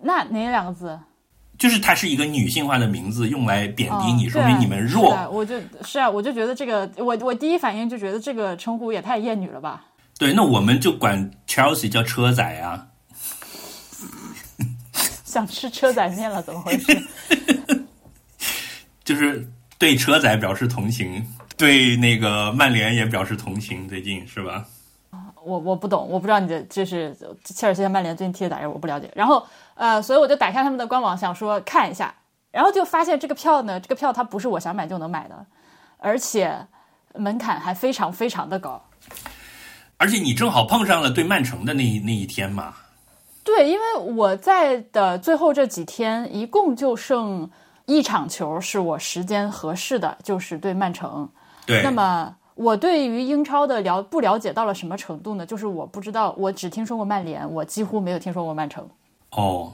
[0.00, 0.98] 那哪两个字？
[1.58, 5.14] 就是它是一个女性化的名字，用来贬低你，哦说明你们弱。
[5.14, 9.84] 啊我就是啊，我就觉得这个，我我第一反应就觉得这个称呼也太厌女了吧。
[10.18, 12.88] 对，那我们就管 Chelsea 叫车仔啊。
[15.24, 17.00] 想吃车仔面了，怎么回事？
[19.04, 19.46] 就是
[19.78, 21.26] 对车仔表示同情，
[21.56, 24.64] 对那个曼联也表示同情，最近是吧？
[25.44, 29.10] 我我不懂，我不知道你的这是切尔西和曼联最近踢的咋样，我不了解。
[29.16, 29.44] 然后
[29.74, 32.14] 呃，所以我就打开他们的官网，想说看一下，
[32.52, 35.44] 然后就发现这个票呢，这个票它不是我想买就能买的，
[35.98, 36.56] 而且
[37.14, 38.80] 门槛还非常非常的高。
[39.96, 42.74] 而且你正好碰上了对曼城的那一那一天嘛，
[43.42, 47.50] 对，因为我在的最后这几天，一共就剩
[47.86, 51.28] 一场球是我时间合适的，就是对曼城。
[51.66, 55.46] 对，那么我对于英超的了不了解到了什么程度呢？
[55.46, 58.88] 就是我不知道，我只听说过曼联，我几乎没有听说过曼城。
[59.30, 59.72] 哦，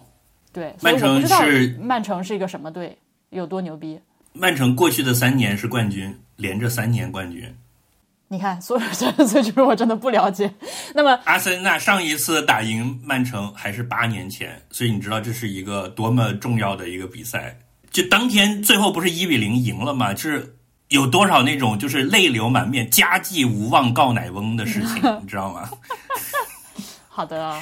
[0.52, 2.96] 对，所以曼城是曼城是一个什么队，
[3.30, 4.00] 有多牛逼。
[4.32, 7.56] 曼城过去的三年是冠军，连着三年冠军。
[8.28, 10.52] 你看，所有这这就是我真的不了解。
[10.94, 17.58] 那么阿森纳上一次打赢曼城还是八年前，所以你知道这是一个多么重要的一个比赛。
[17.90, 20.12] 就当天最后不是一比零赢了吗？
[20.12, 20.56] 就是
[20.88, 25.68] 有多少那种就是泪流满面、家祭无望告乃翁的事情， 你知道吗？
[27.08, 27.52] 好的，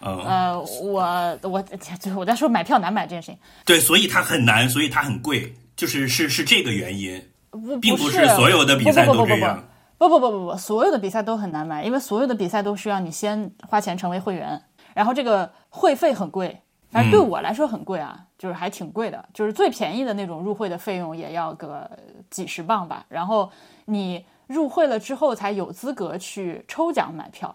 [0.00, 9.64] 嗯，呃，我我就是我在说买票难买这件事情，对，所以它很难，所以它很贵，就是是是这个原因，不并不不是所有的比赛都这样。
[9.98, 14.62] 不不不不不，所有的比赛都很难买，因为所有的比赛都需要你先花钱成为会员，
[14.92, 16.60] 然后这个会费很贵，
[16.90, 21.90] 反正对我来说很贵啊，就是还挺贵的，就是最便宜的那种入会的费用也要个
[22.30, 23.50] 几十磅吧，然后
[23.84, 27.54] 你入会了之后才有资格去抽奖买票。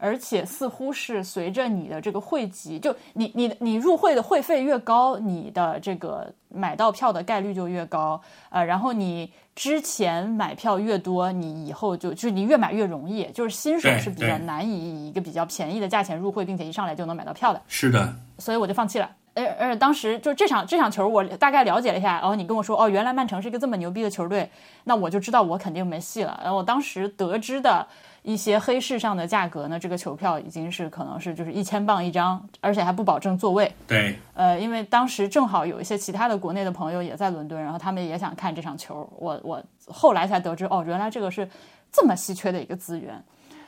[0.00, 8.20] 而且似乎是随着你的这个会籍，就你你你入会的会费越高，你的这个买到票的概率就越高。
[8.48, 17.60] 呃，然后你之前买票越多，你以后就就是你越买越容易，就是新手是比较难以以一个比较便宜的价钱入会，并且一上来就能买到票的。
[17.66, 19.10] 是的，所以我就放弃了。
[19.34, 24.48] 而而且当时就这场这场球，我大概了解了一下，然后你跟我说，哦，原来曼城是一个这么牛逼的球队，
[24.84, 26.38] 那我就知道我肯定没戏了。
[26.40, 27.84] 然后我当时得知的
[28.28, 33.72] 一些黑市上的价格呢，这个球票已经是可能是就是一千磅一张，而且还不保证座位。
[33.86, 39.10] 对，呃，因为当时正好有一些其他的国内的朋友也在伦敦，然后他们也想看这场球。
[39.16, 41.48] 我我后来才得知，哦，原来这个是
[41.90, 43.18] 这么稀缺的一个资源。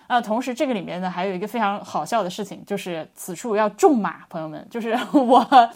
[0.09, 5.71] 啊，同时这个里面呢还有一个非常好笑的事情，就是此处要重马，朋友们，就是 我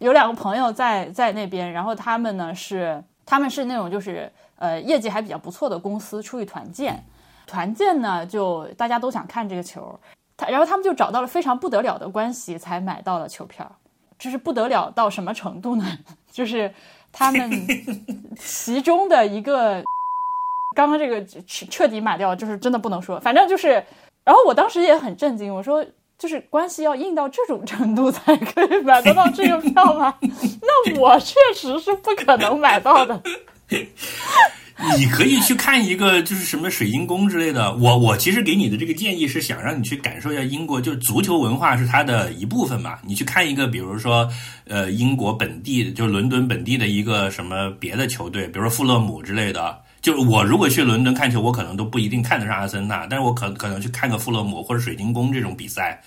[0.00, 7.00] 有两个朋友在在那边，然后他们呢是他们是那种就是呃业绩还比较不错的公司出去团建，
[7.46, 9.98] 团建呢就大家都想看这个球，
[10.36, 13.70] 他然后他们就找到了非常不得了的关系，才买到了球票。
[14.18, 15.84] 这是不得了到什么程度呢？
[16.30, 16.72] 就是
[17.12, 17.50] 他们
[18.38, 19.82] 其中的一个，
[20.74, 23.84] 刚刚这个彻彻底买掉，就是真的不能说，反正就是，
[24.24, 25.84] 然后我当时也很震惊，我说。
[26.16, 30.14] 就是关系要硬到这种程度才可以买得到这个票吗？
[30.22, 33.20] 那我确实是不可能买到的。
[34.96, 37.74] 你可以去看一个就是什么水晶宫之类的。
[37.76, 42.98] 我我其实给你的这个建议是想让你去感受一下英国，就是足球文化是它的一部分嘛。
[43.06, 44.28] 你去看一个，比如说
[44.66, 49.78] 呃英国本地，就是伦敦本地的一个什么别的球队，比如说富勒姆之类的。
[50.02, 55.98] 就是我如果去伦敦看球，我可能都不一定看得上阿森纳，但是我可可能去看个富勒姆或者水晶宫这种比赛，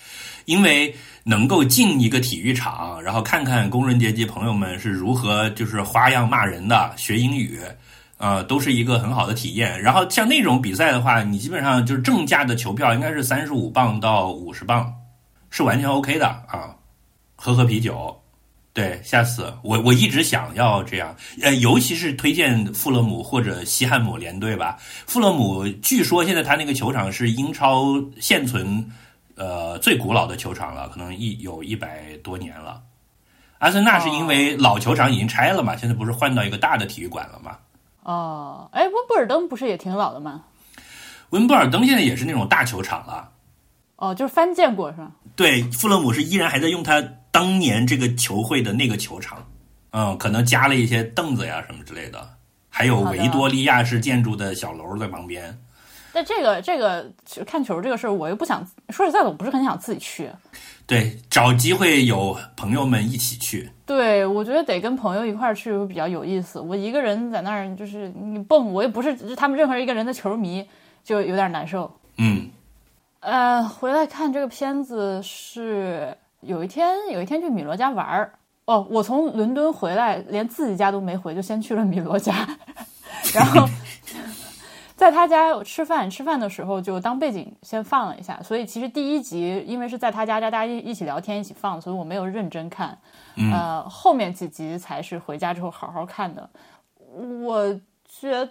[0.44, 0.94] 因为
[1.24, 7.58] 能够进一个体育场，然后看看工人阶级朋友们是如何就是花样骂人的，学英语，
[8.18, 9.80] 呃，都是一个很好的体验。
[9.80, 14.92] 然后像那种比赛的话，你基本上就是正价的球票应该是三十五磅到五十磅，
[15.50, 16.76] 是完全 OK 的啊，
[17.34, 18.14] 喝喝啤酒。
[18.74, 24.76] 对，下次我我一直想要这样，呃，尤其是推荐富勒姆或者西汉姆联队吧。
[24.80, 28.88] 富勒姆据说现在他那个球场是英超现存
[29.34, 32.80] 呃最古老的球场了，可能一有一百多年了。
[33.58, 37.58] 阿森纳是因为老球场已经拆了嘛，现在不是换到一个大的体育馆了嘛？
[38.08, 40.44] 哦，哎，温布尔登不是也挺老的吗？
[41.28, 43.28] 温布尔登现在也是那种大球场了。
[43.96, 45.12] 哦，就是翻建过是吧？
[45.36, 47.04] 对，富勒姆是依然还在用他。
[47.30, 49.46] 当年这个球会的那个球场，
[49.90, 52.26] 嗯，可能加了一些凳子呀什么之类的，
[52.70, 55.56] 还有维多利亚式建筑的小楼在旁边。
[56.10, 57.12] 但这个这个
[57.46, 60.30] 看球这个事儿，我又不想说实在的，我不是很想自己去。
[60.86, 63.70] 对，找机会有朋友们一起去。
[63.88, 66.60] 对，我觉得得跟朋友一块儿去会比较有意思。
[66.60, 70.64] 我一个人在那儿就是你蹦，我又不是他们任何一个人的球迷，
[71.02, 71.90] 就有点难受。
[72.18, 72.50] 嗯，
[73.20, 76.16] 呃，回来看这个片子是。
[76.40, 78.32] 有一天，有一天去米罗家玩儿
[78.64, 78.86] 哦。
[78.90, 82.46] 我从伦敦回来，连自己家都没回，就先去了米罗家，
[83.34, 83.68] 然后
[84.98, 86.10] 在他家吃饭。
[86.10, 88.38] 吃饭的时候就当背景先放了一下。
[88.42, 92.98] 所以其实第一集因为是在他家，大家一一起聊天，一起放，所以我没有认真看。
[93.52, 96.50] 呃，后面几集才是回家之后好好看的。
[97.42, 98.48] 我觉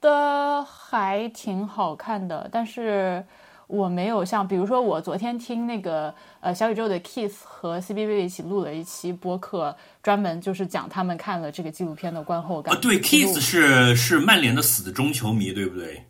[0.00, 3.26] 得还挺好看的，但是。
[3.68, 12.74] 我没有像，比如说我昨天听那个呃小宇宙的 Kiss 和 C B V 一起录了一期播客，专门就是讲他们看了这个纪录片的观后感。
[12.74, 16.02] 啊，对，Kiss 是是曼联的死忠球迷，对不对？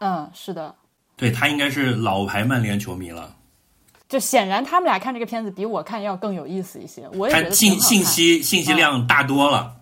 [0.00, 0.74] 嗯，是的。
[1.16, 3.34] 对他应该是老牌曼联球迷了。
[4.08, 7.08] 就显然他们俩看这个片子比我看要更有意思一些。
[7.14, 9.76] 我也觉得信信息信息量大多了。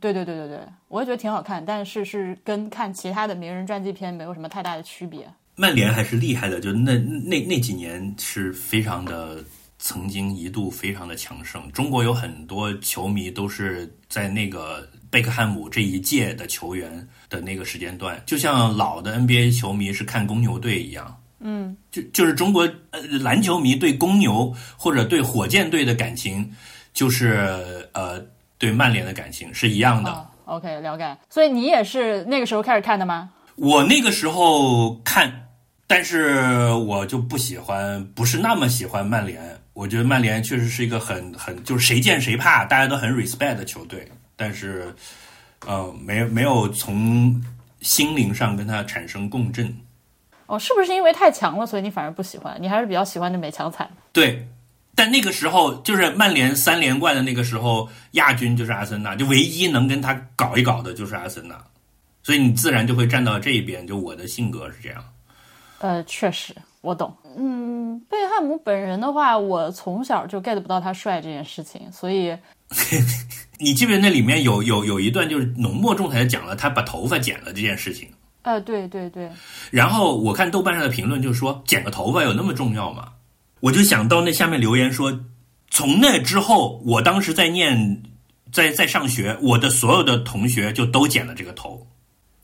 [0.00, 5.28] 对对对对对，我也觉得挺好看，但是是跟看其他的名人传记片没有什么太大的区别。
[5.60, 9.42] 曼联还是厉害的，就那那那几年是非常的，
[9.80, 11.68] 曾经一度非常的强盛。
[11.72, 21.20] 中国有很多球迷都是在那个贝克汉姆这一届的球员的那个时间段，就像老的 NBA 球迷是看公牛队一样。
[21.40, 26.48] 嗯，就就是中国呃篮球迷对公牛或者对火箭队的感情，
[26.94, 28.24] 就是呃
[28.58, 30.24] 对曼联的感情是一样的。
[30.44, 31.18] OK，了解。
[31.28, 33.30] 所以你也是那个时候开始看的吗？
[33.56, 35.46] 我那个时候看。
[35.88, 39.58] 但是我就不喜欢，不是那么喜欢曼联。
[39.72, 44.06] 我觉得曼联确实是一个很很就是谁见谁怕，大家都很 respect 的球队。
[44.36, 44.94] 但是，
[45.66, 47.42] 呃，没没有从
[47.80, 49.74] 心灵上跟他产生共振。
[50.46, 52.56] 哦，是不是因为太强了，所以你反而不喜欢？
[52.60, 53.88] 你还是比较喜欢那美强惨？
[54.12, 54.46] 对，
[54.94, 61.56] 但那个时候就是曼联三连冠的那个时候，亚军就是阿森纳，就唯一能跟他搞一搞的就是阿森纳，
[62.22, 63.86] 所以你自然就会站到这一边。
[63.86, 65.02] 就我的性格是这样。
[65.78, 67.14] 呃，确实，我懂。
[67.36, 72.36] 嗯，贝克汉姆本人的话，我从小就 get 不到他帅这件事情，所以，
[73.58, 78.08] 你记不记得那里面有有有一段就是浓墨重彩的讲了他把头发剪了这件事情？
[78.42, 79.30] 呃，对对对。
[79.70, 83.12] 然后我看豆瓣上的评论就说，剪个头发有那么重要吗？
[83.60, 85.20] 我就想到那下面留言说，
[85.70, 88.02] 从那之后，我当时在念，
[88.52, 91.86] 在在上学，我的所有的同学就都剪了这个头。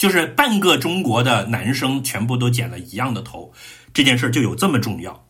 [0.04, 3.50] 就是半个中国的男生全部都剪了一样的头，
[3.94, 5.24] 这件事就有这么重要。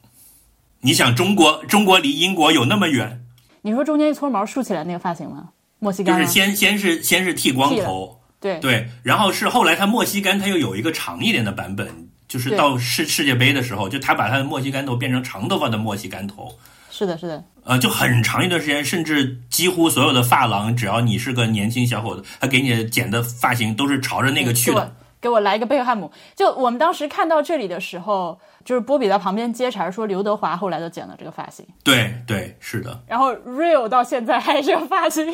[0.80, 3.24] 你想，中国中国离英国有那么远？
[3.62, 5.50] 你说中间一撮毛竖起来那个发型吗？
[5.78, 16.52] 莫西干就是先先是先是剃光头，对对，然后是后来他莫西干他又有一个长一点的版本，就是到世世界杯的时候，就他把他的莫西干头变成长头发的莫西干头。
[16.90, 24.94] 是的，是的，呃，就很长一段时间，甚至几乎所有的发廊，只要你是个年轻小伙子，他给你剪的发型都是朝着那个去的。
[25.18, 26.12] 给我来一个贝克汉姆。
[26.36, 31.66] 就我们当时看到这里的时候，就是波比在旁边接茬说，刘德华后来都剪了这个发型。
[31.82, 33.02] 对对，是的。
[33.06, 35.24] 然后 Real 到现在还是这个发型。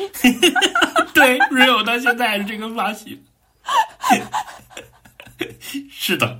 [1.13, 3.21] 对，Real 到现在还是这个发型。
[5.91, 6.39] 是的。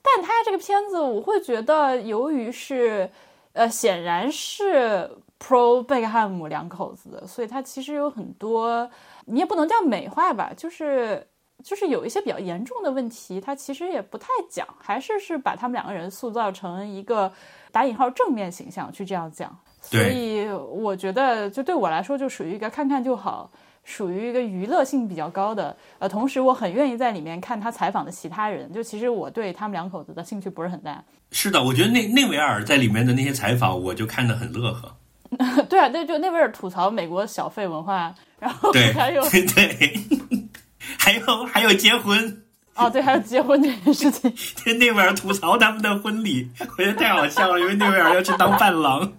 [0.00, 3.10] 但他这个片子，我会觉得，由于是。
[3.54, 8.90] 呃，显然是 pro 贝克汉姆两口子的，所以他其实有很多，
[9.26, 11.26] 你也不能叫美化吧，就是
[11.62, 17.32] 就是有一些比较严重的问题，他其实也不太讲，还是是把他们两个人塑造成一个
[17.70, 23.48] 打引号正面形象去这样讲，所以我觉得就对我来说就属于一个看看就好，
[23.84, 31.02] 属于一个娱乐性比较高的，呃，同时我很愿意在里面看他采访的其他人，就其实我对他们两口子的兴趣不是很大。
[31.30, 34.96] 是的，我觉得内内维尔在里面的那些采访，我就看得很乐呵。
[35.68, 39.46] 对啊，对，就内维尔吐槽美国小费文化，然后还有对，
[40.98, 42.42] 还有还有结婚，
[42.74, 44.32] 哦，对，还有结婚这件事情。
[44.78, 49.12] 内维尔吐槽他们的婚礼，我觉得太好笑了，因为内维尔要去当伴郎。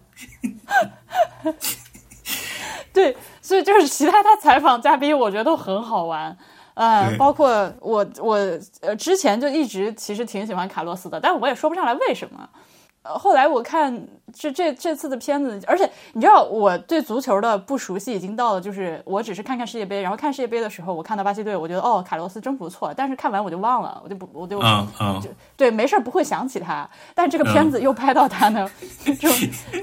[2.93, 6.35] 对，所以就是其他他采访嘉宾，我觉得都很好玩。
[6.73, 8.35] 呃，包括我，我
[8.81, 12.49] 呃之前就一直其实挺喜欢卡洛斯的，但我也说不上来为什么。
[13.05, 13.95] 呃，后来我看
[14.33, 25.21] 这这这次的片子，而且你知道我对足球的不熟悉已经到了，就是我只是看看世界杯，然后看世界杯的时候，我看到巴西队，我觉得哦卡洛斯真不错，但是看完我就忘了，我就不我就嗯嗯。
[25.21, 28.69] 就对，没事儿不会想起他，但这个片子又拍到他呢，
[29.05, 29.31] 这种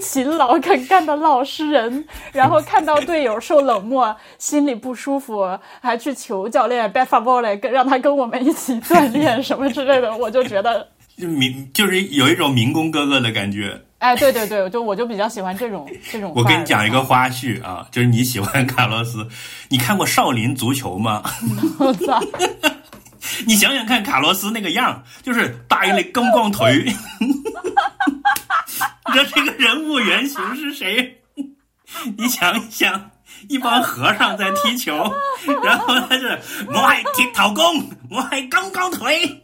[0.01, 13.80] 勤劳肯干的老实人，然后看到队友受冷漠，心里不舒服，还去求教练 b a f a b o l 跟让他跟我们一起锻炼什么之类的，我就觉得，就民就是有一种民工哥哥的感觉。
[13.98, 16.32] 哎，对对对，就我就比较喜欢这种这种。
[16.34, 19.24] 我跟你讲一个，花絮啊，就是你喜欢 卡洛斯，
[19.68, 21.22] 你看过《少林足球》吗？
[21.78, 22.20] 我操，
[23.46, 26.84] 你想想看，卡洛斯那个样，就是大一类钢光腿。
[27.20, 31.18] 你知道这个人物原型是谁？
[32.16, 33.10] 你想一想，
[33.48, 35.12] 一帮和尚在踢球，
[35.62, 39.42] 然后他是我爱踢头功，我係鋼光腿。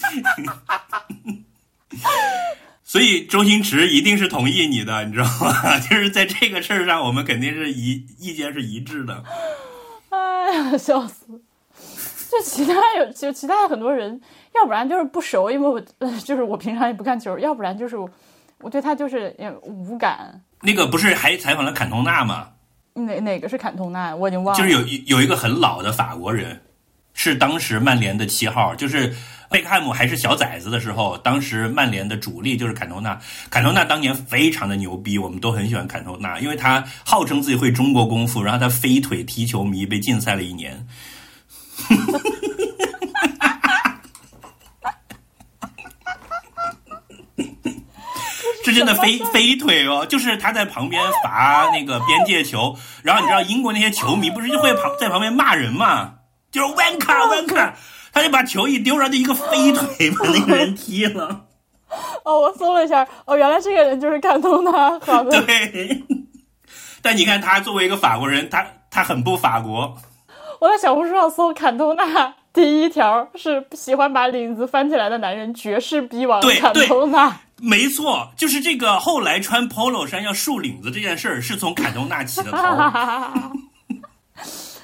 [2.82, 5.78] 所以周星驰一定是同意你的，你知道吗？
[5.78, 9.22] 就是在这个事儿上，我们肯定是一意见是一致的。
[10.08, 11.26] 哎呀，笑死！
[12.30, 14.20] 就其他有就其他很多人，
[14.54, 18.10] 要不然就是不熟，因为我呃 就是我平常也不看球，要不然就是我
[18.58, 20.40] 我对他就是也无感。
[20.62, 22.48] 那个不是还采访了坎通纳吗？
[22.94, 24.14] 哪哪个是坎通纳？
[24.16, 24.58] 我已经忘了。
[24.58, 26.60] 就是有有一个很老的法国人，
[27.14, 29.14] 是当时曼联的七号，就是
[29.50, 33.20] 贝克汉姆还是小崽子的时候，当时曼联的主力就是坎通纳。
[33.50, 40.86] 坎通纳当年非常的牛逼，我们都很喜欢坎通纳，因为他号称自己会中国功夫，然后他飞腿踢球迷被禁赛了一年。
[48.62, 56.14] 是真的飞飞腿哦，就是他在旁边罚那个边界球，然后你知道英国那些球迷不是就会旁在旁边骂人嘛，
[56.52, 57.72] 就是 wanka wanka，
[58.12, 61.46] 他就把球一丢，然后就一个飞腿把那个人踢了。
[62.24, 64.98] 哦，我搜了一下，哦，原来这个人就是坎通纳。
[65.00, 66.04] 好的，对，
[67.02, 69.96] 但你看他作为一个法国人，他他很不法国。
[70.60, 77.40] 我在小红书上搜坎通纳，第一条是喜欢把领子翻起来的男人，绝世逼王坎对坎通纳。
[77.62, 82.58] 没错，就是这个后来穿 polo 衫要竖领子这件事儿，是从坎通纳起的头。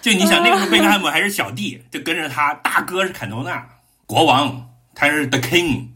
[0.07, 3.67] 就你想那个时候贝克汉姆还是小弟，就跟着他，大哥是坎通纳
[4.07, 5.89] 国王，他是 the king。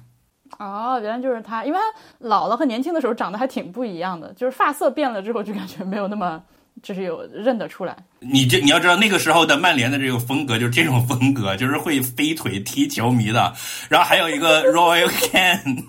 [0.58, 1.84] 哦，原来就是他，因为他
[2.18, 6.42] 老了和年轻的时候长得还挺不一样的，就是发色变了之后就感觉没有那么，
[6.82, 7.96] 就是有认得出来。
[8.18, 13.54] 你这你要知道那个时候的曼联的这个风格就是这种风格，就是会飞腿踢球迷的。
[13.88, 15.84] 然后还有一个 Royal Ken，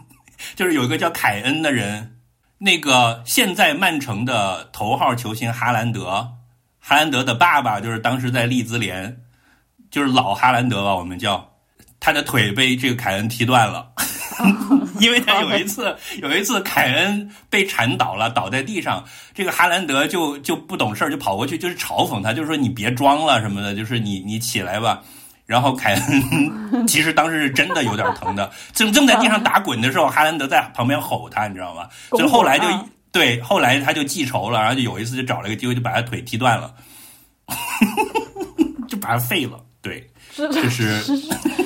[0.53, 2.17] 就是有一个叫凯恩的人，
[2.59, 6.29] 那个现在曼城的头号球星哈兰德，
[6.81, 9.15] 哈兰德的爸爸就是当时在利兹联，
[9.91, 11.47] 就是老哈兰德吧，我们叫
[11.99, 13.87] 他的腿被这个凯恩踢断了。
[14.99, 19.03] 因为他有一次，有一次凯恩被铲倒了，倒在地上，
[19.35, 25.01] 这个哈兰德就就不懂事，就跑过去，就是嘲讽他，就是说你别装了什么的，就是你你起来吧。
[25.45, 31.87] 然后凯恩其实当时是真的有点疼的，正正在地上打滚的时候，哈兰德在旁边吼他，你知道吗？
[32.17, 32.65] 就后来就
[33.11, 36.73] 对，后来他就记仇了，然后就有一次就找了一个机会，就把他腿踢断了，
[38.87, 39.59] 就把他废了。
[39.81, 41.17] 对，这这是这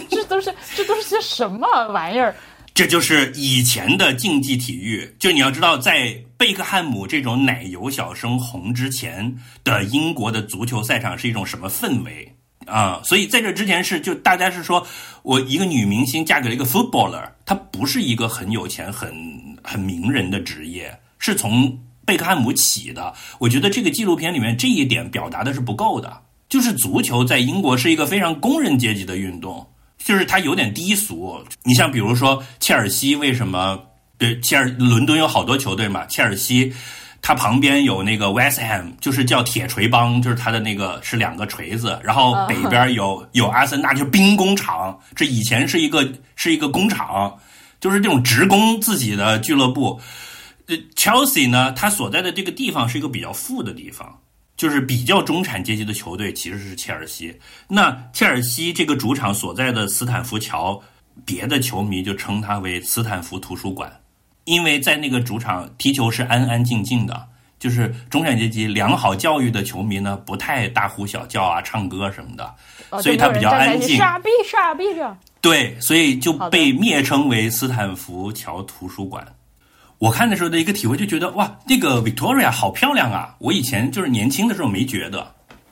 [0.10, 2.36] 这都是这都是些什么玩意儿？
[2.74, 5.10] 这就是以前的竞技体育。
[5.20, 12.36] 就你要知道，在贝克汉姆这种奶油小生红之前的英国的足球赛场是一种什么氛围
[12.66, 13.02] 啊？
[13.06, 14.86] 所以在这之前是就大家是说
[15.24, 19.14] 我一个女明星嫁给了一个 footballer，她不是一个很有钱、很
[19.64, 20.94] 很名人的职业，
[21.26, 23.12] 是从贝克汉姆起的。
[23.40, 26.22] 我觉得这个纪录片里面这一点表达的是不够的。
[26.48, 29.68] 就是足球在英国是一个非常工人阶级的运动，
[29.98, 31.44] 就是它有点低俗。
[31.64, 33.80] 你像比如说切尔西，为什么？
[34.20, 36.72] 对，切尔伦敦有好多球队嘛，切尔西
[37.20, 47.36] 它旁边有那个 West Ham，就是叫铁锤帮，就是它的那个是两个锤子，然后北边有 有阿森纳，就是兵工厂，这以前是一个是一个工厂，
[47.82, 50.00] 就是这种职工自己的俱乐部。
[50.68, 54.22] 呃，Chelsea 呢，它所在的这个地方是一个比较富的地方。
[54.58, 57.38] 就是比较中产阶级的球队其实是切尔西。
[57.68, 60.82] 那切尔西这个主场所在的斯坦福桥，
[61.26, 63.92] 别的球迷就称它为斯坦福图书馆，
[64.46, 67.28] 因为在那个主场踢球是安安静静的，
[67.60, 72.56] 就是中产阶级良好教育的球迷呢，不太大呼小叫啊、唱歌什么的，
[73.02, 73.98] 所以它比较安静。
[73.98, 75.18] 傻逼傻逼这样。
[75.42, 79.36] 对，所以就被蔑称为斯坦福桥图书馆。
[80.06, 83.36] 我看的时候的一个体会就觉得哇，那个 Victoria 好漂亮啊！
[83.40, 85.26] 我以前就是年轻的时候没觉得，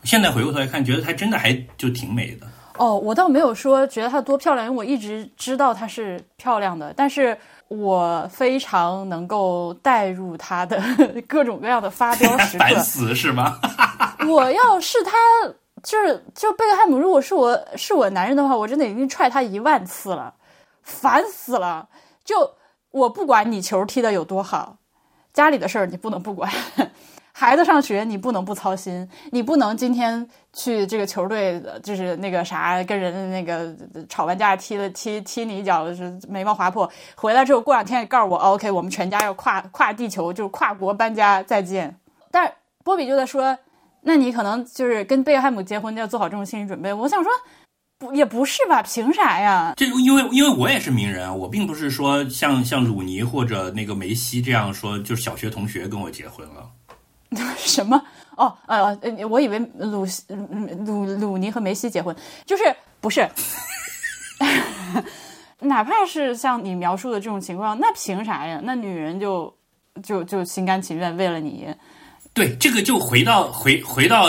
[0.03, 2.47] 现在回过头来看，觉得她真的还就挺美的。
[2.79, 10.81] 哦，我倒没有说觉得她多漂亮，因为我一直知道她是漂亮的，但是我非常能够带入她的
[11.27, 12.63] 各种各样的发飙时刻。
[12.65, 13.59] 烦死是吗？
[14.27, 15.11] 我要是她，
[15.84, 20.34] 就是就贝克汉姆，如果是我是我男人的话，我真的已经踹他一万次了，
[20.81, 21.88] 烦死了，
[22.25, 22.51] 就。
[22.93, 24.77] 我不管你球踢得有多好，
[25.33, 26.51] 家里的事儿你不能不管，
[27.33, 33.75] 孩子上学你不能不操心，你不能今天去这个球队就是那个啥跟人那个
[34.07, 41.97] 吵完架踢了踢踢你一脚是眉毛划破，回来之后过两天告诉我 OK 我们全家要跨跨地球就是跨国搬家再见，
[42.29, 43.57] 但波比就在说，
[44.01, 47.31] 那你可能就是跟贝克汉姆结婚要做好这种心理准备，我想说。
[48.11, 48.83] 也不是吧？
[48.83, 49.73] 凭啥呀？
[49.77, 56.69] 这因为因为我也是名人啊，我并不是说像像鲁尼或者那个梅西这样说，就是小学同学跟我结婚了。
[57.57, 58.01] 什么？
[58.35, 58.95] 哦，呃，
[59.29, 60.05] 我以为鲁
[60.85, 62.15] 鲁鲁尼和梅西结婚，
[62.45, 62.63] 就是
[62.99, 63.27] 不是？
[65.59, 68.59] 哪怕是像你描述的这种情况，那凭啥呀？
[68.63, 69.55] 那女人就
[70.03, 71.67] 就就心甘情愿为了你？
[72.33, 74.27] 对，这个就回到回回到。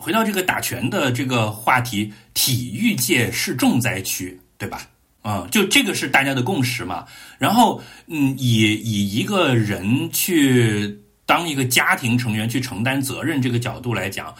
[0.00, 4.80] 回到这个打拳的这个话题，体育界是重灾区，对吧？
[5.24, 7.04] 嗯，就这个是大家的共识嘛。
[7.38, 14.34] 然后，嗯，以以一个人去当一个家庭成员去承担责任这个角度来讲，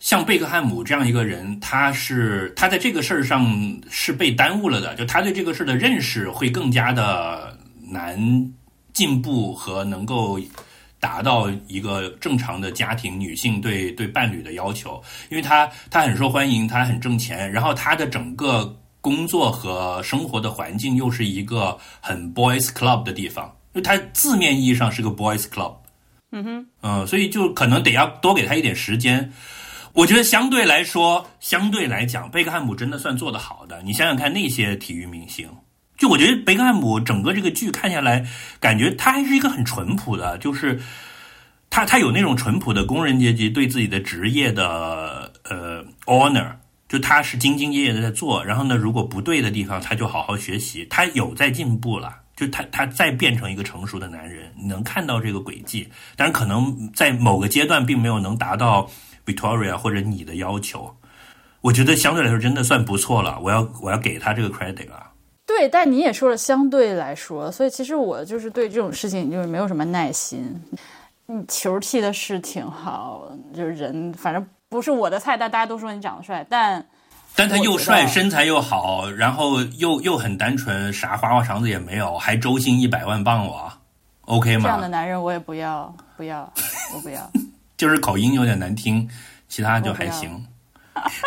[0.00, 7.58] 像贝克汉姆这样一个人，他是他在这个事儿上是被耽误了的，就他对这个事儿的认识会更加的
[7.90, 8.20] 难
[8.92, 10.38] 进步和能够。
[10.98, 25.74] 达到一个正常的家庭女性对对伴侣的要求，因为她她很受欢迎，她很挣钱，然后她的整个工作和生活的环境又是一个很 boys club 的地方，就她字面意义上是个 boys club。
[26.32, 29.32] 嗯哼，嗯，所以就可能得要多给她一点时间。
[29.92, 33.80] 我觉得相对来说，相对来讲，贝克汉姆真的算做得好的。
[33.82, 35.48] 你想想看，那些体育明星。
[35.96, 38.26] 就我觉得贝克汉姆整个这个剧看下来，
[38.60, 40.80] 感觉他还是一个很淳朴的，就是
[41.70, 46.56] 他他有那种淳朴的工人阶级对自己的职业的呃 honor，
[46.88, 58.88] 就他是兢兢业业的在做，然后呢，如果不对的地方，他就好好学习，他有在进步了，就他他再变成一个成熟的男人，你能看到这个轨迹，但是可能在某个阶段并没有能达到
[59.24, 60.94] Victoria 或者你的要求，
[61.62, 65.05] 我觉得相对来说真的算不错了，我要我要给他这个 credit 啊。
[65.46, 70.60] 对，但你也说了相对来说，所以其实我就是对这种事情就是没有什么耐心。
[71.26, 76.84] 你球踢的是挺好，就是人反正不是我的菜，但大家都说你长得帅，但
[77.34, 83.72] 但他又帅，身材又好，然后又又很单纯，啥花花肠子也没有，还周薪一百万镑我
[84.22, 84.64] o k 吗？
[84.64, 86.52] 这样的男人我也不要，不要，
[86.94, 87.30] 我不要。
[87.76, 89.08] 就是口音有点难听，
[89.48, 90.44] 其他就还行。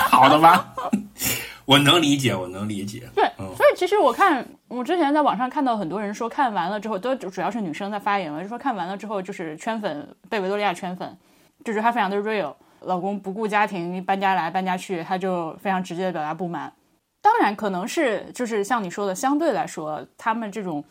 [0.09, 0.73] 好的吧。
[1.69, 3.07] 我能理解，我能理解。
[3.13, 11.15] 对，所以其实我看，我之前在网上看到很多人说，看完了之后，都主要是女生在发言嘛，就说看完了之后就是圈粉，被维多利亚圈粉，
[11.63, 16.73] 就是她非常的 real，老公不顾家庭搬家来搬家去，她就非常直接的表达不满。
[17.21, 20.83] 当然，可能是就是像你说的，相对来说，他们这种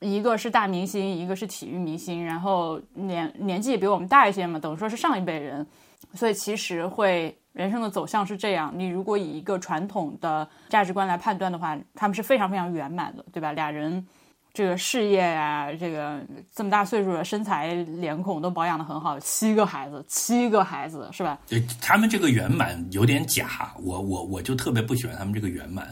[0.00, 5.66] 一个是大明星，一个是体育明星，然后年年纪也比我们大一些嘛，等于说是上一辈人，
[6.14, 7.36] 所以其实会。
[7.54, 13.52] 人生的走向是这样，你如果以一个传统的价值观来判断的话，他们是非常非常圆满的，对吧？
[13.52, 14.04] 俩人
[14.52, 16.20] 这个事业呀，这个
[16.52, 21.38] 这么大岁数了，身材脸孔都保养的很好，七个孩子，七个孩子是吧？
[21.48, 25.86] 对，他们这个圆满有点假，我我我就特别不喜欢他们这个圆满，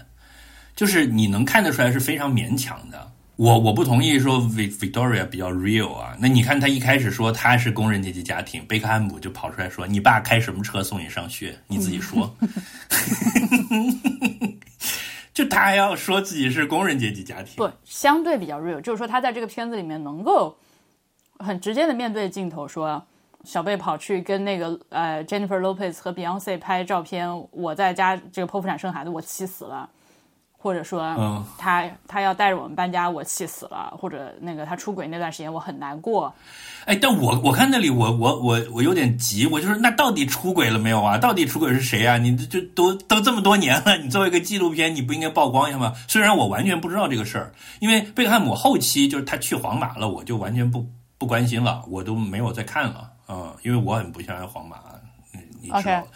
[0.75, 3.13] 就是你能看得出来是非常勉强的。
[3.43, 12.33] 我我不同意说 Victoria 比较 real 啊，那你看他一开始说他是工人阶级家庭，贝克汉姆就跑出来说你爸开什么车送你上学，你自己说，
[15.35, 20.57] 就他还要说自己是工人阶级家庭，不相对比较 real，就是说他在这个片子里面能够
[21.41, 23.05] 很直接的面对镜头说，
[23.43, 29.91] 小贝跑去跟那个呃 Jennifer Lopez 和 Beyonce 拍照片，我在家这个剖腹产生孩子，我气死了。
[30.63, 36.33] 或者说嗯他他要带着我们搬家，我气死了，或者那个他出轨那段时间我很难过。
[36.85, 41.19] 哎，但我我看那里我我我我有点急，我就是那到底出轨了没有啊？
[41.19, 42.17] 到底出轨是谁啊？
[42.17, 45.93] 你就都都这么多年了，你作为一个纪录片，你不应该曝光一下吗？
[46.07, 50.87] 虽然我完全不知道这个事儿，因为贝克汉姆后期就是他去皇马了，我就完全不
[51.19, 54.77] 不关心了，我都没有再看了，嗯，因为我很不喜欢皇马，
[55.35, 56.07] 嗯，你知道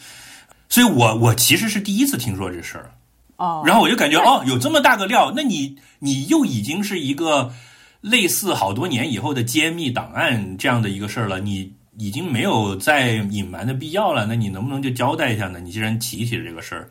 [0.69, 2.91] 所以我我其实是第一次听说这事儿，
[3.37, 7.53] 哦，然后我就感觉哦，有这么大个料，那你你又已经是一个
[8.01, 15.59] 类似好多年以后的揭秘档案这样的一个事儿了，你已经没有再隐瞒的必要了，那你能不能就交代一下呢？
[15.61, 16.89] 你既然提起了这个事儿，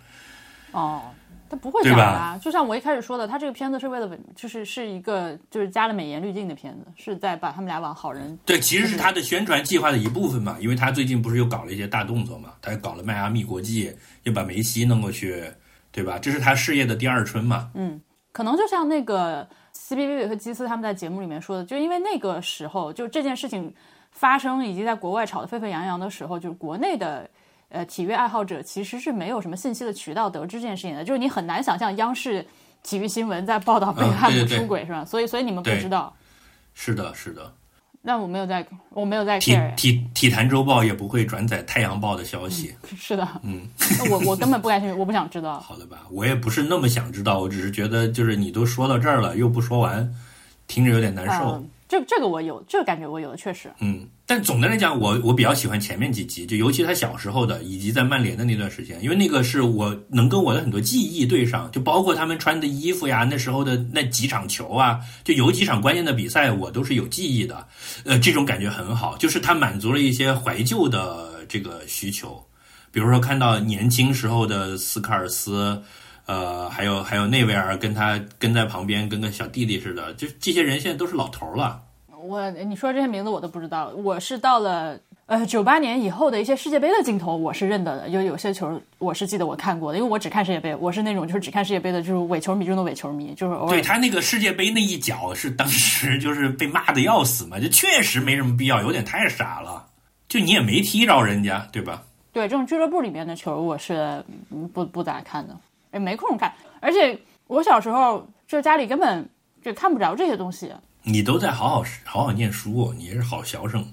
[0.71, 1.01] 哦，
[1.49, 2.39] 他不会对啊。
[2.41, 8.37] 就像我一开始说的，他这个片子是为了稳，就是是一个就是加了美颜滤镜的片子，是在把他们俩往好人。
[8.45, 13.91] 对，其实是他的宣传计划的一部分嘛，因为他最近不是又搞了一些大动作嘛，他又搞了迈阿密国际，
[14.23, 15.43] 又把梅西弄过去，
[15.95, 16.19] 对吧？
[16.19, 17.71] 这是他事业的第二春嘛。
[17.73, 18.01] 嗯
[18.33, 23.73] 可能就像那个西比威韦和基斯他们在节目里面说的，就因为那个时候，就这件事情
[24.11, 27.29] 发生以及在国外吵得沸沸扬扬的时候，就是国内的
[27.69, 32.45] 呃体育爱好者其实是没有什么信息的渠道得知这件事情的，就是你很难想象央视
[32.83, 35.05] 体育新闻在报道贝克汉姆出轨、是吧？
[35.05, 36.13] 所以所以你们不知道。
[36.73, 37.53] 是的，是的，
[38.07, 42.71] 那我没有在，我没有在体体体坛周报也不会转载太阳报的消息。
[42.95, 45.59] 是的，嗯，那我我根本不感兴趣，我不想知道。
[45.59, 50.13] 好的吧，我也不是那么想知道，我只是觉得就是你都说到这儿了，又不说完，
[50.67, 51.55] 听着有点难受。
[51.55, 53.71] 嗯，这这个我有，这个感觉我有的确实。
[53.79, 67.65] 嗯，但总的来讲，我我比较喜欢前面几集，就尤其他小时候的，以及在曼联的那段时间，因为那个是我能跟我的很多记忆对上，就包括他们穿的衣服呀，那时候的那几场球啊，就有几场关键的比赛，我都是有记忆的。
[68.03, 72.45] 呃，这种感觉很好，就是它满足了一些怀旧的这个需求，
[72.91, 75.81] 比如说看到年轻时候的斯科尔斯。
[76.27, 81.83] 呃，还有还有内维尔跟他跟在旁边，跟个小弟弟似的，就这些人现在都是老头了。
[82.27, 84.97] 我你说这些名字我都不知道，我是到了
[85.27, 99.85] 呃九八年以后的一些世界杯的镜头，我是认得的，有有些球我是记得我看过的，因为我只看世界杯，我是那种就是只看世界杯的，就是伪球迷中的伪球迷，就是偶尔对他那个世界杯那一脚是当时就是被骂的要死嘛，就确实没什么必要，有点太傻了。
[100.27, 102.01] 就你也没踢着人家，对吧？
[102.33, 105.55] 对这种俱乐部里面的球，我是嗯不不咋看的，
[105.93, 106.51] 也没空看，
[106.81, 107.17] 而且
[107.47, 109.27] 我小时候就家里根本
[109.63, 110.71] 就看不着这些东西。
[111.05, 113.85] 你都在好好好好念书，你是好学生。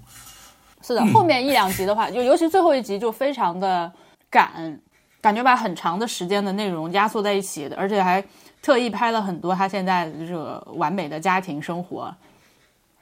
[0.80, 3.92] 是的，后面一两集的话，就尤其最后一集就非常的
[4.30, 4.80] 赶，
[5.20, 8.24] 感觉把很长的时间的内容压缩在一起的，而且还
[8.62, 12.12] 特意拍了很多他现在的这个完美的家庭生活，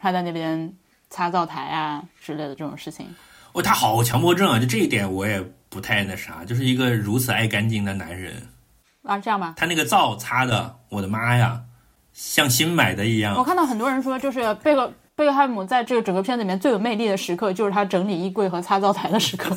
[0.00, 0.70] 他在那边
[1.08, 3.06] 擦灶台啊之类的这种事情。
[3.52, 4.58] 哦，他好强迫症啊！
[4.58, 8.46] 就这一点我也不太那啥，就是一个如此爱干净的男人，
[9.02, 11.60] 啊，这样吧，他那个灶擦的，我的妈呀，
[12.22, 13.42] 像新买的一样我。
[13.42, 19.56] 看到很多人说，就是贝克贝克汉姆在这个整个片子里面最有魅力的时刻，就是他整理衣柜和擦灶台的时刻。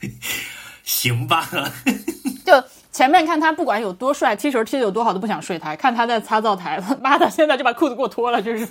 [0.82, 1.46] 行吧，
[2.46, 8.66] 就前面看他不管有多帅，踢球踢的有多好都不想睡他，看他在擦灶台，他妈的，现在就把裤子给我脱了，就是。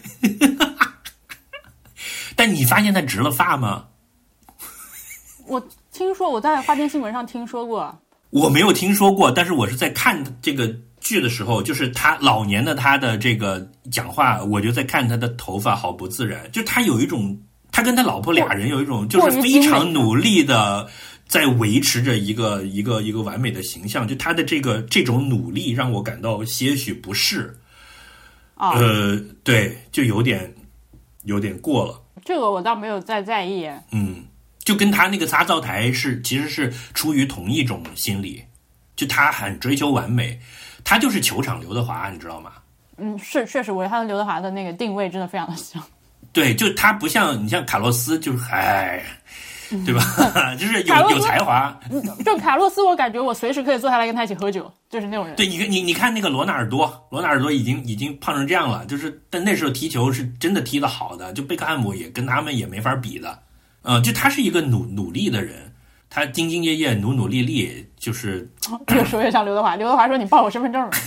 [2.36, 3.86] 但你发现他植了发吗？
[5.46, 7.98] 我听说我在花边新闻上听说过，
[8.32, 10.76] 我没有听说过，但是我是在看这个
[11.06, 17.39] 剧的时候，就是他老年的他的这个讲话，我就在看他的头发好不自然，就他有一种，
[17.72, 20.89] 他跟他老婆俩人有一种就是非常努力的
[21.28, 27.56] 在维持着一个一个一个完美的形象，就他的这个这种努力让我感到些许不适，
[28.56, 30.51] 啊，呃，对，就有点
[31.26, 32.01] 有点过了。
[32.24, 33.70] 这个我倒没有再在意。
[33.91, 34.24] 嗯，
[34.64, 38.41] 就跟他那个擦灶台是其实是出于同一种心理，
[38.95, 40.39] 就他很追求完美，
[40.86, 42.54] 他就是球场刘德华，你知道吗？
[42.98, 45.84] 嗯，是确实，我觉得他跟刘德华的那个定位真的非常的像。
[46.32, 49.04] 对，就他不像你像卡洛斯，就是哎，
[49.86, 50.02] 对吧？
[50.60, 51.78] 就是有有才华。
[52.24, 55.36] 就卡洛斯，我感觉我随时可以坐下来跟他一起喝酒，就是那种人。
[55.36, 63.40] 对你你你看那个罗纳尔多，罗纳尔多已经已经胖成这样了，就是但那时候踢球是真的踢得好的，就贝克汉姆也跟他们也没法比的。
[63.84, 65.72] 嗯，就他是一个努努力的人，
[66.16, 68.49] 他兢兢业业、努努力力，就是
[68.95, 69.76] 越说越像刘德华。
[69.76, 70.97] 刘德华说：“你报我身份证吧。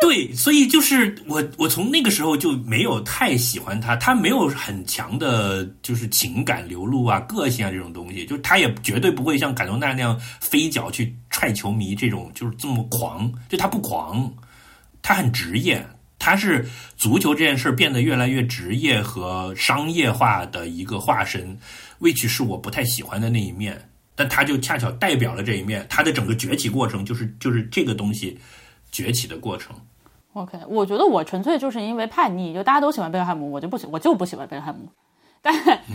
[0.00, 14.32] 对，所以就是我，我从那个时候就没有太喜欢他，他没有很强的，就是情感流露啊、个性啊这种东西，就他也绝对不会像卡罗纳那样飞脚去踹球迷这种，就是这么狂，就他不狂，
[15.02, 15.86] 他很职业，
[16.18, 21.58] 他是足球这件事儿变得越来越职业和商业化的一个化身
[22.04, 23.88] ，which 是我不太喜欢的那一面。
[24.16, 28.38] 但他就恰巧代表了这一面，他的整个崛起过程就是就是这个东西
[28.92, 29.74] 崛起的过程。
[30.34, 34.88] OK，我觉得我纯粹就是因为叛逆，就大家都喜欢贝克汉姆，我就不喜，我就不喜欢贝克汉姆。
[35.42, 35.52] 但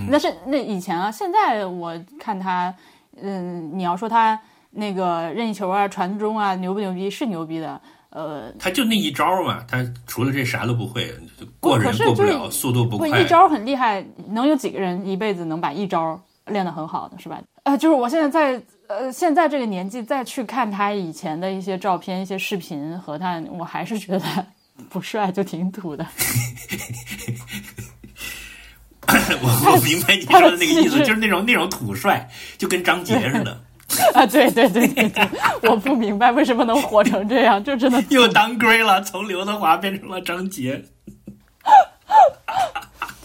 [0.10, 2.76] 那是那以前啊，现在我看他，
[3.22, 4.38] 嗯，你要说他
[4.72, 7.82] 那个任意球啊、传中啊牛不牛逼，是牛逼的。
[8.12, 11.14] 呃，他就那一招嘛，他除了这啥都不会，
[11.60, 13.22] 过人过不了，速度不不快。
[13.22, 17.40] 一招很厉害，能有几个人一辈子能把一招练得很好的，是吧？
[17.64, 24.26] 呃，就是我现在在呃现在这个年纪再去看他以前的一些照片、一些视频和他，我还是觉得
[24.90, 26.04] 不帅，就挺土的。
[29.08, 33.60] 我我明白你说的那个意思，就是那种那种土帅，就跟张杰似的，
[34.14, 40.84] 啊，对对对对对，我不明白为什么能火成这样，就真的又当归了，从刘德华变成了张杰。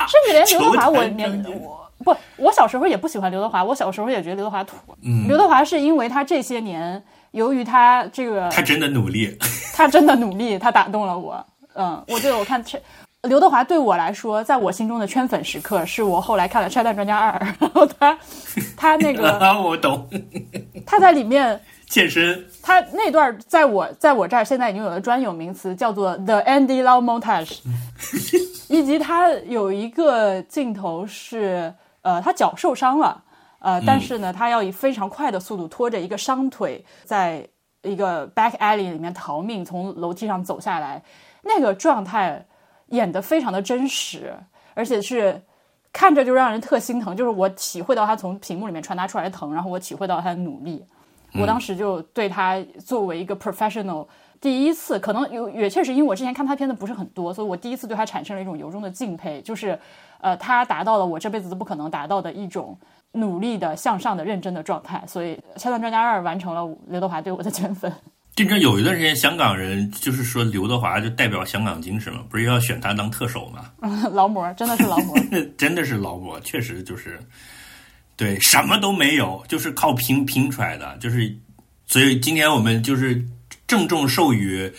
[0.06, 4.76] 甚至连刘德华， 我年我不，我小时候也不喜欢刘德华，我小时候也觉得刘德华土。
[5.02, 9.36] 嗯刘德华是因为他这些年，由于他这个他真的努力，
[9.74, 11.44] 他真的努力，他打动了我。
[11.74, 12.78] 嗯，我觉得我看这
[13.24, 18.18] 刘德华对我来说，在我心中的圈粉时刻，是我后来看了《拆弹专家二》，然后他
[18.76, 20.08] 他那个我懂，
[20.86, 21.60] 他在里面。
[21.86, 22.44] 健身。
[22.62, 27.58] 他那段在我在我这儿现在已经有了专有名词，叫做 The Andy Lau Montage，
[28.68, 31.72] 以及他有一个镜头是，
[32.02, 33.22] 呃，他脚受伤了，
[33.60, 37.46] 呃，但是呢，他要以非常快的速度拖着一个伤腿，在
[37.82, 41.00] 一个 back alley 里面逃命，从楼梯上走下来，
[41.42, 42.44] 那个状态
[42.94, 44.34] 演得非常的真实，
[44.74, 45.40] 而且是
[45.92, 50.84] 看着就让人特心疼，就是我体会到他从屏幕里面传达出来的疼，然后我体会到他的努力。
[51.34, 54.06] 我当时就对他作为一个 professional，
[54.40, 59.76] 第一次可能有也确实因为我之前看他片子不是很多，所以我第一次对他产生了一种由衷的敬佩，就是
[60.20, 62.78] 呃，他达到了我这辈子都不可能达到的一种
[63.12, 67.92] 努力的向上的认真的状态，所以《拆弹专家二》完成了刘德华对我的 圈粉。
[68.34, 73.70] 就你知道有一段时间，香港人就是说刘德华就代表香港精神嘛，不是要选他当特首嘛？
[74.10, 75.16] 劳模真的是劳模，
[75.56, 77.20] 真的是劳模， 确实就是，
[78.16, 81.32] 对，什么都没有，就是靠拼拼出来的，就是，
[81.86, 83.24] 所以今天我们就是
[83.68, 84.72] 郑重授予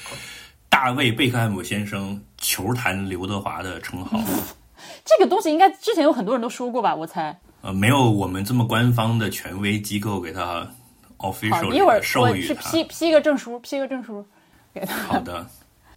[0.69, 4.19] 大卫贝克汉姆先生球坛刘德华的称号。
[5.05, 6.93] 这个东西应该之前有很多人都说过吧？
[6.93, 7.39] 我猜。
[7.61, 10.67] 呃，没有我们这么官方的权威机构给他好，
[11.31, 12.71] official 一会儿授我去予他。
[12.71, 14.25] 批批个证书，批个证书
[14.73, 14.95] 给他。
[15.03, 15.45] 好的，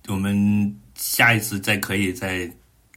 [0.09, 2.51] 我们下一次再可以再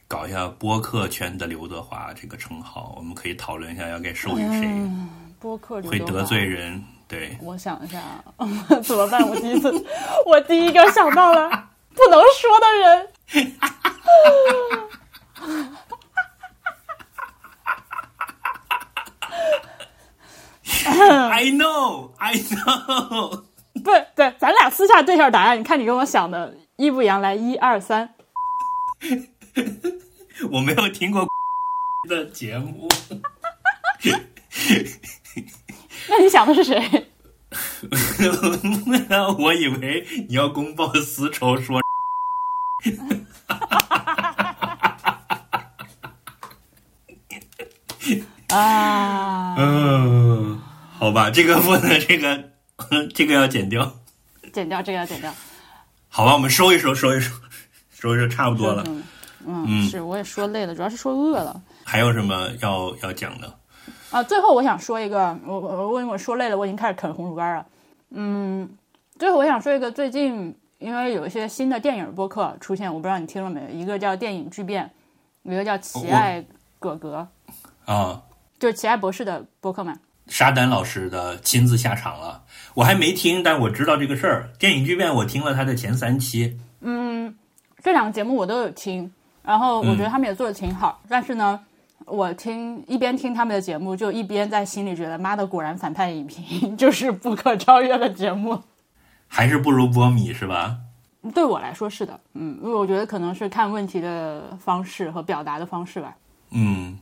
[0.08, 4.68] 搞一下播客圈的刘德华这个称号，我们可以讨论一下要给授予谁，
[5.38, 6.82] 播客会得罪人。
[7.08, 8.00] 对，我想一下，
[8.82, 9.26] 怎么办？
[9.28, 9.70] 我第一次，
[10.24, 11.50] 我第一个想到了
[11.94, 13.08] 不能说的人。
[21.30, 23.42] I know, I know。
[23.82, 27.20] 不对，咱俩私下对一下答案，你看你跟我想的一不一样？
[27.20, 28.14] 来，一二三，
[30.50, 31.26] 我没有听过
[32.08, 32.88] 的节目，
[36.08, 37.08] 那你想的是谁？
[39.38, 41.80] 我以为你要公报私仇说。
[48.48, 50.21] 啊，嗯，
[51.02, 52.44] 好吧，这个不能，这个
[53.12, 53.92] 这个要剪掉。
[54.52, 55.34] 剪掉这个要剪掉。
[56.08, 57.34] 好吧，我们收一收，收一收，
[57.90, 58.84] 收一收，差不多了。
[58.86, 59.02] 嗯
[59.44, 61.60] 嗯，是，我也说累了，主要是说饿了。
[61.82, 63.52] 还有什么要要讲的？
[64.12, 67.66] 啊，最后我想说一个，我我我为我说累了，我已经开始啃红薯干了。
[68.10, 68.70] 嗯，
[69.18, 74.88] 最后我想说一个，最近因为有一些新的电影播客出现，我不知道你听了没有，一个叫电影巨变，
[75.42, 76.44] 一个叫奇爱
[76.78, 77.26] 葛格，
[77.86, 78.22] 啊，
[78.60, 79.98] 就是奇爱博士的播客嘛。
[80.28, 82.42] 沙丹老师的亲自下场了，
[82.74, 84.50] 我还没听，但我知道这个事儿。
[84.58, 87.34] 电影巨变我听了他的前三期，嗯
[87.82, 89.12] 这两个节目我都有听，
[89.42, 91.60] 然后我觉得他们也做的挺好，但是呢。
[92.04, 98.60] 我听一边听他们的节目，就一边在心里觉得，妈的，果然反派影评 就是不可超越的节目。
[99.28, 100.78] 还是不如波米是吧？
[101.32, 106.16] 对我来说是的，嗯，因为我觉得可能是看问题的方式和表达的方式吧。
[106.50, 106.98] 嗯，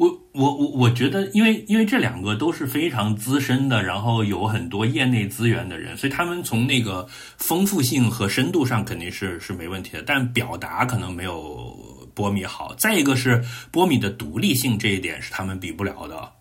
[0.00, 7.06] 我我我我觉得，因为因为这两个都是非常资深的，然后有很多业内资源的人，所以他们从那个
[7.36, 11.76] 丰富性和深度上肯定是是没问题的，但表达可能没有
[12.14, 12.74] 波米好。
[12.76, 16.32] 再一个是波米的独立性这一点是他们比不了的，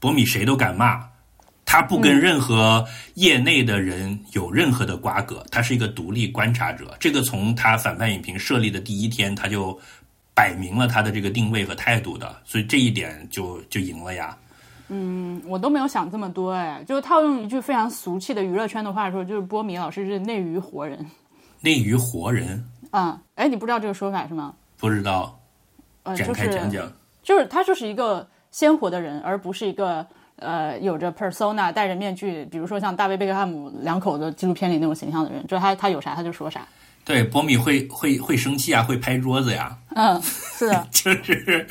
[0.00, 1.00] 波米谁都敢骂。
[1.68, 6.96] 他不跟任何业内的人有任何的瓜葛，他是一个独立观察者。
[7.00, 9.76] 这个从他反派影评设立的第一天，他就
[10.36, 14.36] 摆明了他的这个定位和态度的，所以这一点就就赢了呀。
[14.88, 21.04] 嗯，我都没有想这么多哎，就是套用一句非常俗气的娱乐圈的话说，就是波米老师是内娱活人。
[21.62, 22.62] 内娱活人？
[22.90, 24.54] 啊，哎，你不知道这个说法是吗？
[24.76, 25.40] 不知道，
[26.02, 26.86] 呃，展开讲讲。
[27.22, 30.06] 就是他就是一个鲜活的人，而不是一个
[30.36, 35.44] 呃有着 persona 戴着面具，比如说像大卫贝克汉姆两口子纪录片里那种形象的人。
[35.46, 36.68] 就他他有啥他就说啥。
[37.06, 39.78] 对，波米会会会生气啊，会拍桌子呀。
[39.94, 41.68] 嗯，是的， 就是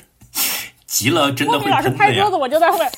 [0.86, 2.92] 急了真的会波米老师拍桌子，我就在后面。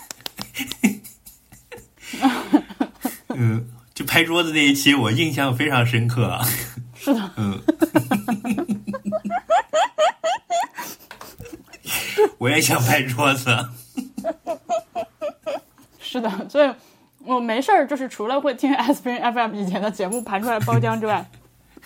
[3.36, 6.28] 嗯，就拍桌子那一期，我印象非常深刻。
[6.28, 6.46] 啊。
[6.96, 7.60] 是的，嗯。
[12.38, 13.50] 我也想拍桌子。
[16.00, 16.72] 是的，所以
[17.26, 21.26] 我没事儿，就是除了会听 S P F M 以前的节目盘出来包浆之外，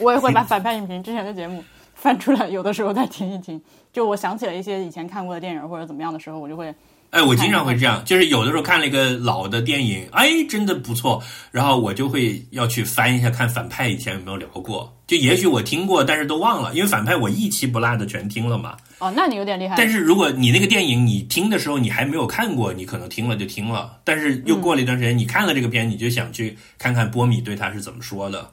[0.01, 1.63] 我也会把反派影评之前的节目
[1.93, 3.61] 翻出来，有的时候再听一听。
[3.93, 6.73] 就我想起了一些以前看过的电影或者怎么样的时候，我就会。
[7.11, 11.21] 哎，我经常会这样，就是有的时候看了一个老的电影，哎，真的不错，
[11.51, 14.89] 然后我就会要去翻一下，看反派以前有没有聊过。
[15.07, 18.77] 就也许我听过，但是都忘了，因为反派我一期不落的全听了嘛。
[18.99, 19.75] 哦，那你有点厉害。
[19.77, 28.49] 但是如果你那个电影你听的时候你还没有看过，你可能听了就听了，但是又过了一段时间，你看了这个片，你就想去看看波米对他是怎么说的。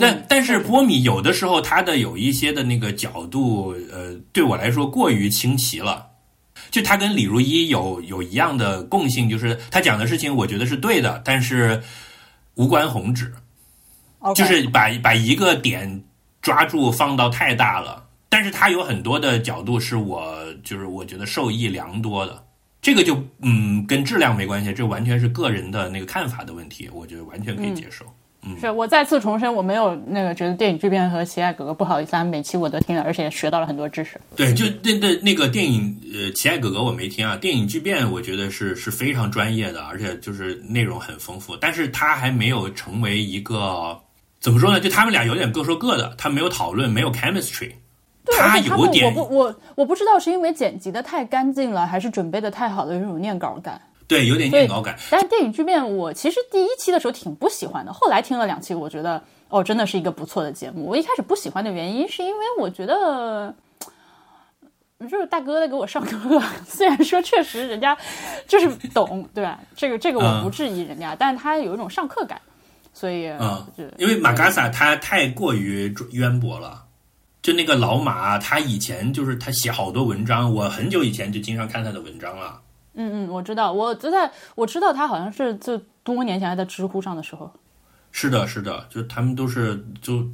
[0.00, 6.08] 但但是波米有的时候他的有一些的那个角度，呃，对我来说过于清奇了。
[6.70, 11.82] 就他跟李如一有有一样的共性，就是他讲的事情，我觉得是对的，但是
[12.54, 13.32] 无关宏旨，
[14.34, 16.02] 就是把把一个点
[16.40, 18.06] 抓住放到太大了。
[18.28, 20.34] 但是他有很多的角度是我
[20.64, 22.42] 就是我觉得受益良多的，
[22.80, 28.06] 这个就嗯跟质量没关系，这完全是个人的那个看法的问题，我觉得完全可以接受。
[28.60, 34.20] 是我再次重申，我没有那个觉得电影巨变和奇爱哥哥不好意思，每期我都听了，而且学到了很多知识。
[34.34, 43.98] 对，就那那那个电影呃奇爱哥哥我没听啊，电影巨变我觉得是是非常专业的，而且就是内容很丰富，但是他还没有成为一个
[44.40, 44.80] 怎么说呢？
[44.80, 47.70] 就他们俩有点各说各的，他没有讨论，没有 chemistry。
[48.38, 53.80] 他有点，我不我我不知道是因为剪辑的太干净了，还是准备的太好的那种念稿感。
[54.12, 54.98] 对，有点念稿感。
[55.10, 57.92] 但是电影巨变，我其实第一期的时候挺不喜欢的。
[57.92, 60.86] 后来听了两期，我觉得哦，真的是一个不错的节目。
[60.86, 63.54] 我一开始不喜欢的原因，是因为我觉得
[65.00, 66.42] 就是大哥在给我上课。
[66.68, 67.96] 虽然说确实人家
[68.46, 69.58] 就是懂，对吧？
[69.74, 72.40] 这个这个我不质疑人家，但是他有一种上课感。
[72.94, 73.66] 所以，嗯，
[73.96, 76.84] 因为马嘎萨他太过于渊博了。
[77.40, 82.60] 就那个老马，他以前就是他写好多文章，我很久以前就经常看他的文章了。
[82.94, 87.52] 嗯嗯，我知道，我就在我知道他好像是就多年前还在知乎上的时候。
[88.10, 90.26] 是的，是的，就他们都是就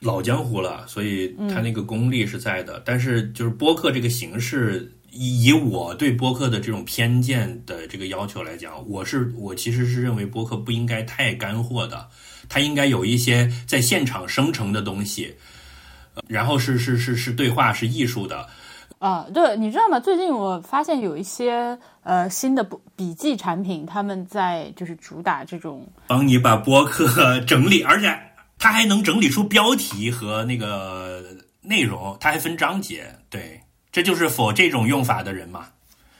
[0.00, 2.82] 老江湖了，所以他那个功力是在的。
[2.84, 12.08] 但是就是播客这个形式，以我对播客的这种偏见的这个要求来讲，我是我其实是认为播客不应该太干货的，
[12.48, 15.34] 它应该有一些在现场生成的东西，
[16.28, 18.46] 然后是是是是对话是艺术的。
[18.98, 19.98] 啊，对，你知道吗？
[19.98, 28.14] 最近我发现有一些呃新的笔笔记产品，他们在就是主打这种帮你把播客 整理，而且
[28.58, 31.22] 它还能整理出标题和那个
[31.62, 33.06] 内容，它还分章节。
[33.30, 33.60] 对，
[33.90, 35.66] 这就是否这种用法的人嘛？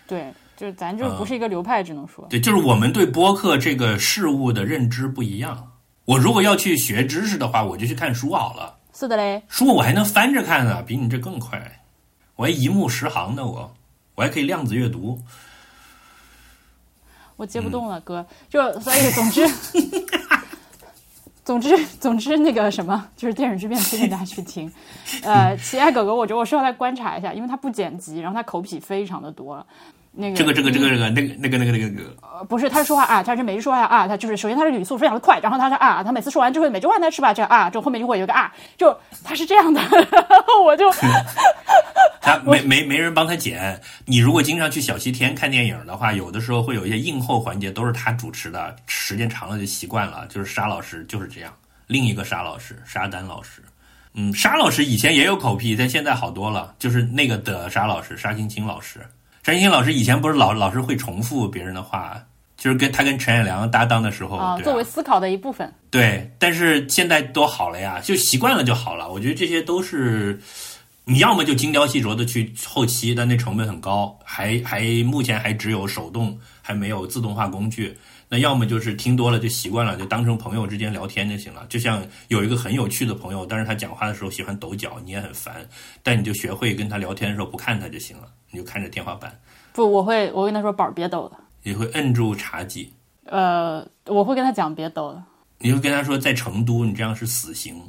[0.06, 5.66] 对，就是咱就不是一个流派，只能说对，就是我们对播客这个事物的认知不一样。
[6.06, 8.74] 我如果要去学知识的话，我就去看书好了。
[8.94, 11.79] 是的嘞，书我还能翻着看呢，比你这更快。
[12.40, 13.70] 我还一目十行呢，我
[14.14, 15.20] 我还可以量子阅读。
[17.36, 19.46] 我接不动了，哥，就所以总之，
[21.44, 24.72] 总之总之那个什么，就是电影之变推荐大家去听。
[25.22, 29.66] 呃， 奇爱狗狗，我觉得我需要来观察一下，因为它不剪辑，然后它口癖非常的多。
[30.12, 39.80] 那个这个这个这个这个那个那个那个那个呃不是他说话啊，他是每次说话啊，他就是首先他的语速非常的快，然后他说啊，他每次说完之后每句话他是吧这啊，就后面就会有个啊，就他是这样的，
[40.64, 40.90] 我就
[42.20, 43.80] 他没没没人帮他剪。
[44.04, 50.26] 你如果经常去小西天看电影的话，有的时候会有一些映后环节都是他主持的，时间长了就习惯了。
[50.28, 51.52] 就是沙老师就是这样，
[51.86, 53.62] 另一个沙老师沙丹老师，
[54.14, 59.00] 嗯，沙老师以前也有口癖，但现在好多了，就是那个的沙老师沙青青老师。
[59.42, 62.22] 张艺兴老师以前不是老老是会重复别人的话，
[62.56, 65.72] 就是跟他跟陈彦良搭档的时候，啊，作为思考的一部分。
[65.90, 69.10] 对，但是现在都好了呀，就习惯了就好了。
[69.10, 70.38] 我觉得这些都是，
[71.04, 77.96] 你要么就精雕细琢的去后期，但那成本很高，还还目前还只有手动，还没有自动化工具。
[78.28, 81.66] 那要么就是听多了就习惯了，就当成朋友之间聊天就行了。
[81.68, 85.66] 就像有一个很有趣的朋友，但是他讲话的时候喜欢抖脚，你也很烦，
[86.02, 88.28] 但你就学会跟他聊天的时候不看他就行了。
[88.50, 89.40] 你就看着天花板，
[89.72, 91.38] 不，我会我跟他说宝儿别抖了。
[91.62, 92.92] 你会摁住茶几，
[93.24, 95.24] 呃，我会跟他讲别抖了。
[95.58, 97.80] 你会跟他说，在成都你这样是死刑。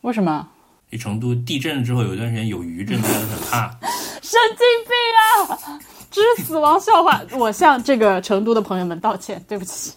[0.00, 0.48] 为什么？
[0.90, 3.70] 你成都地震了之后有一段时间有余震，大家都很怕。
[4.22, 5.80] 神经病啊！
[6.10, 7.20] 这是死亡笑话。
[7.32, 9.92] 我向这个成都的朋友们道歉，对不起。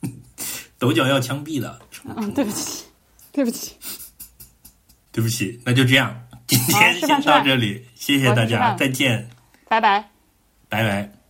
[0.78, 2.84] 抖脚要枪毙了，成嗯，对不起，
[3.32, 3.74] 对不起。
[5.12, 6.14] 对不起，那就这样，
[6.46, 9.28] 今天先到这里，谢谢大家，再见，
[9.68, 10.08] 拜拜。
[10.68, 11.25] 拜拜。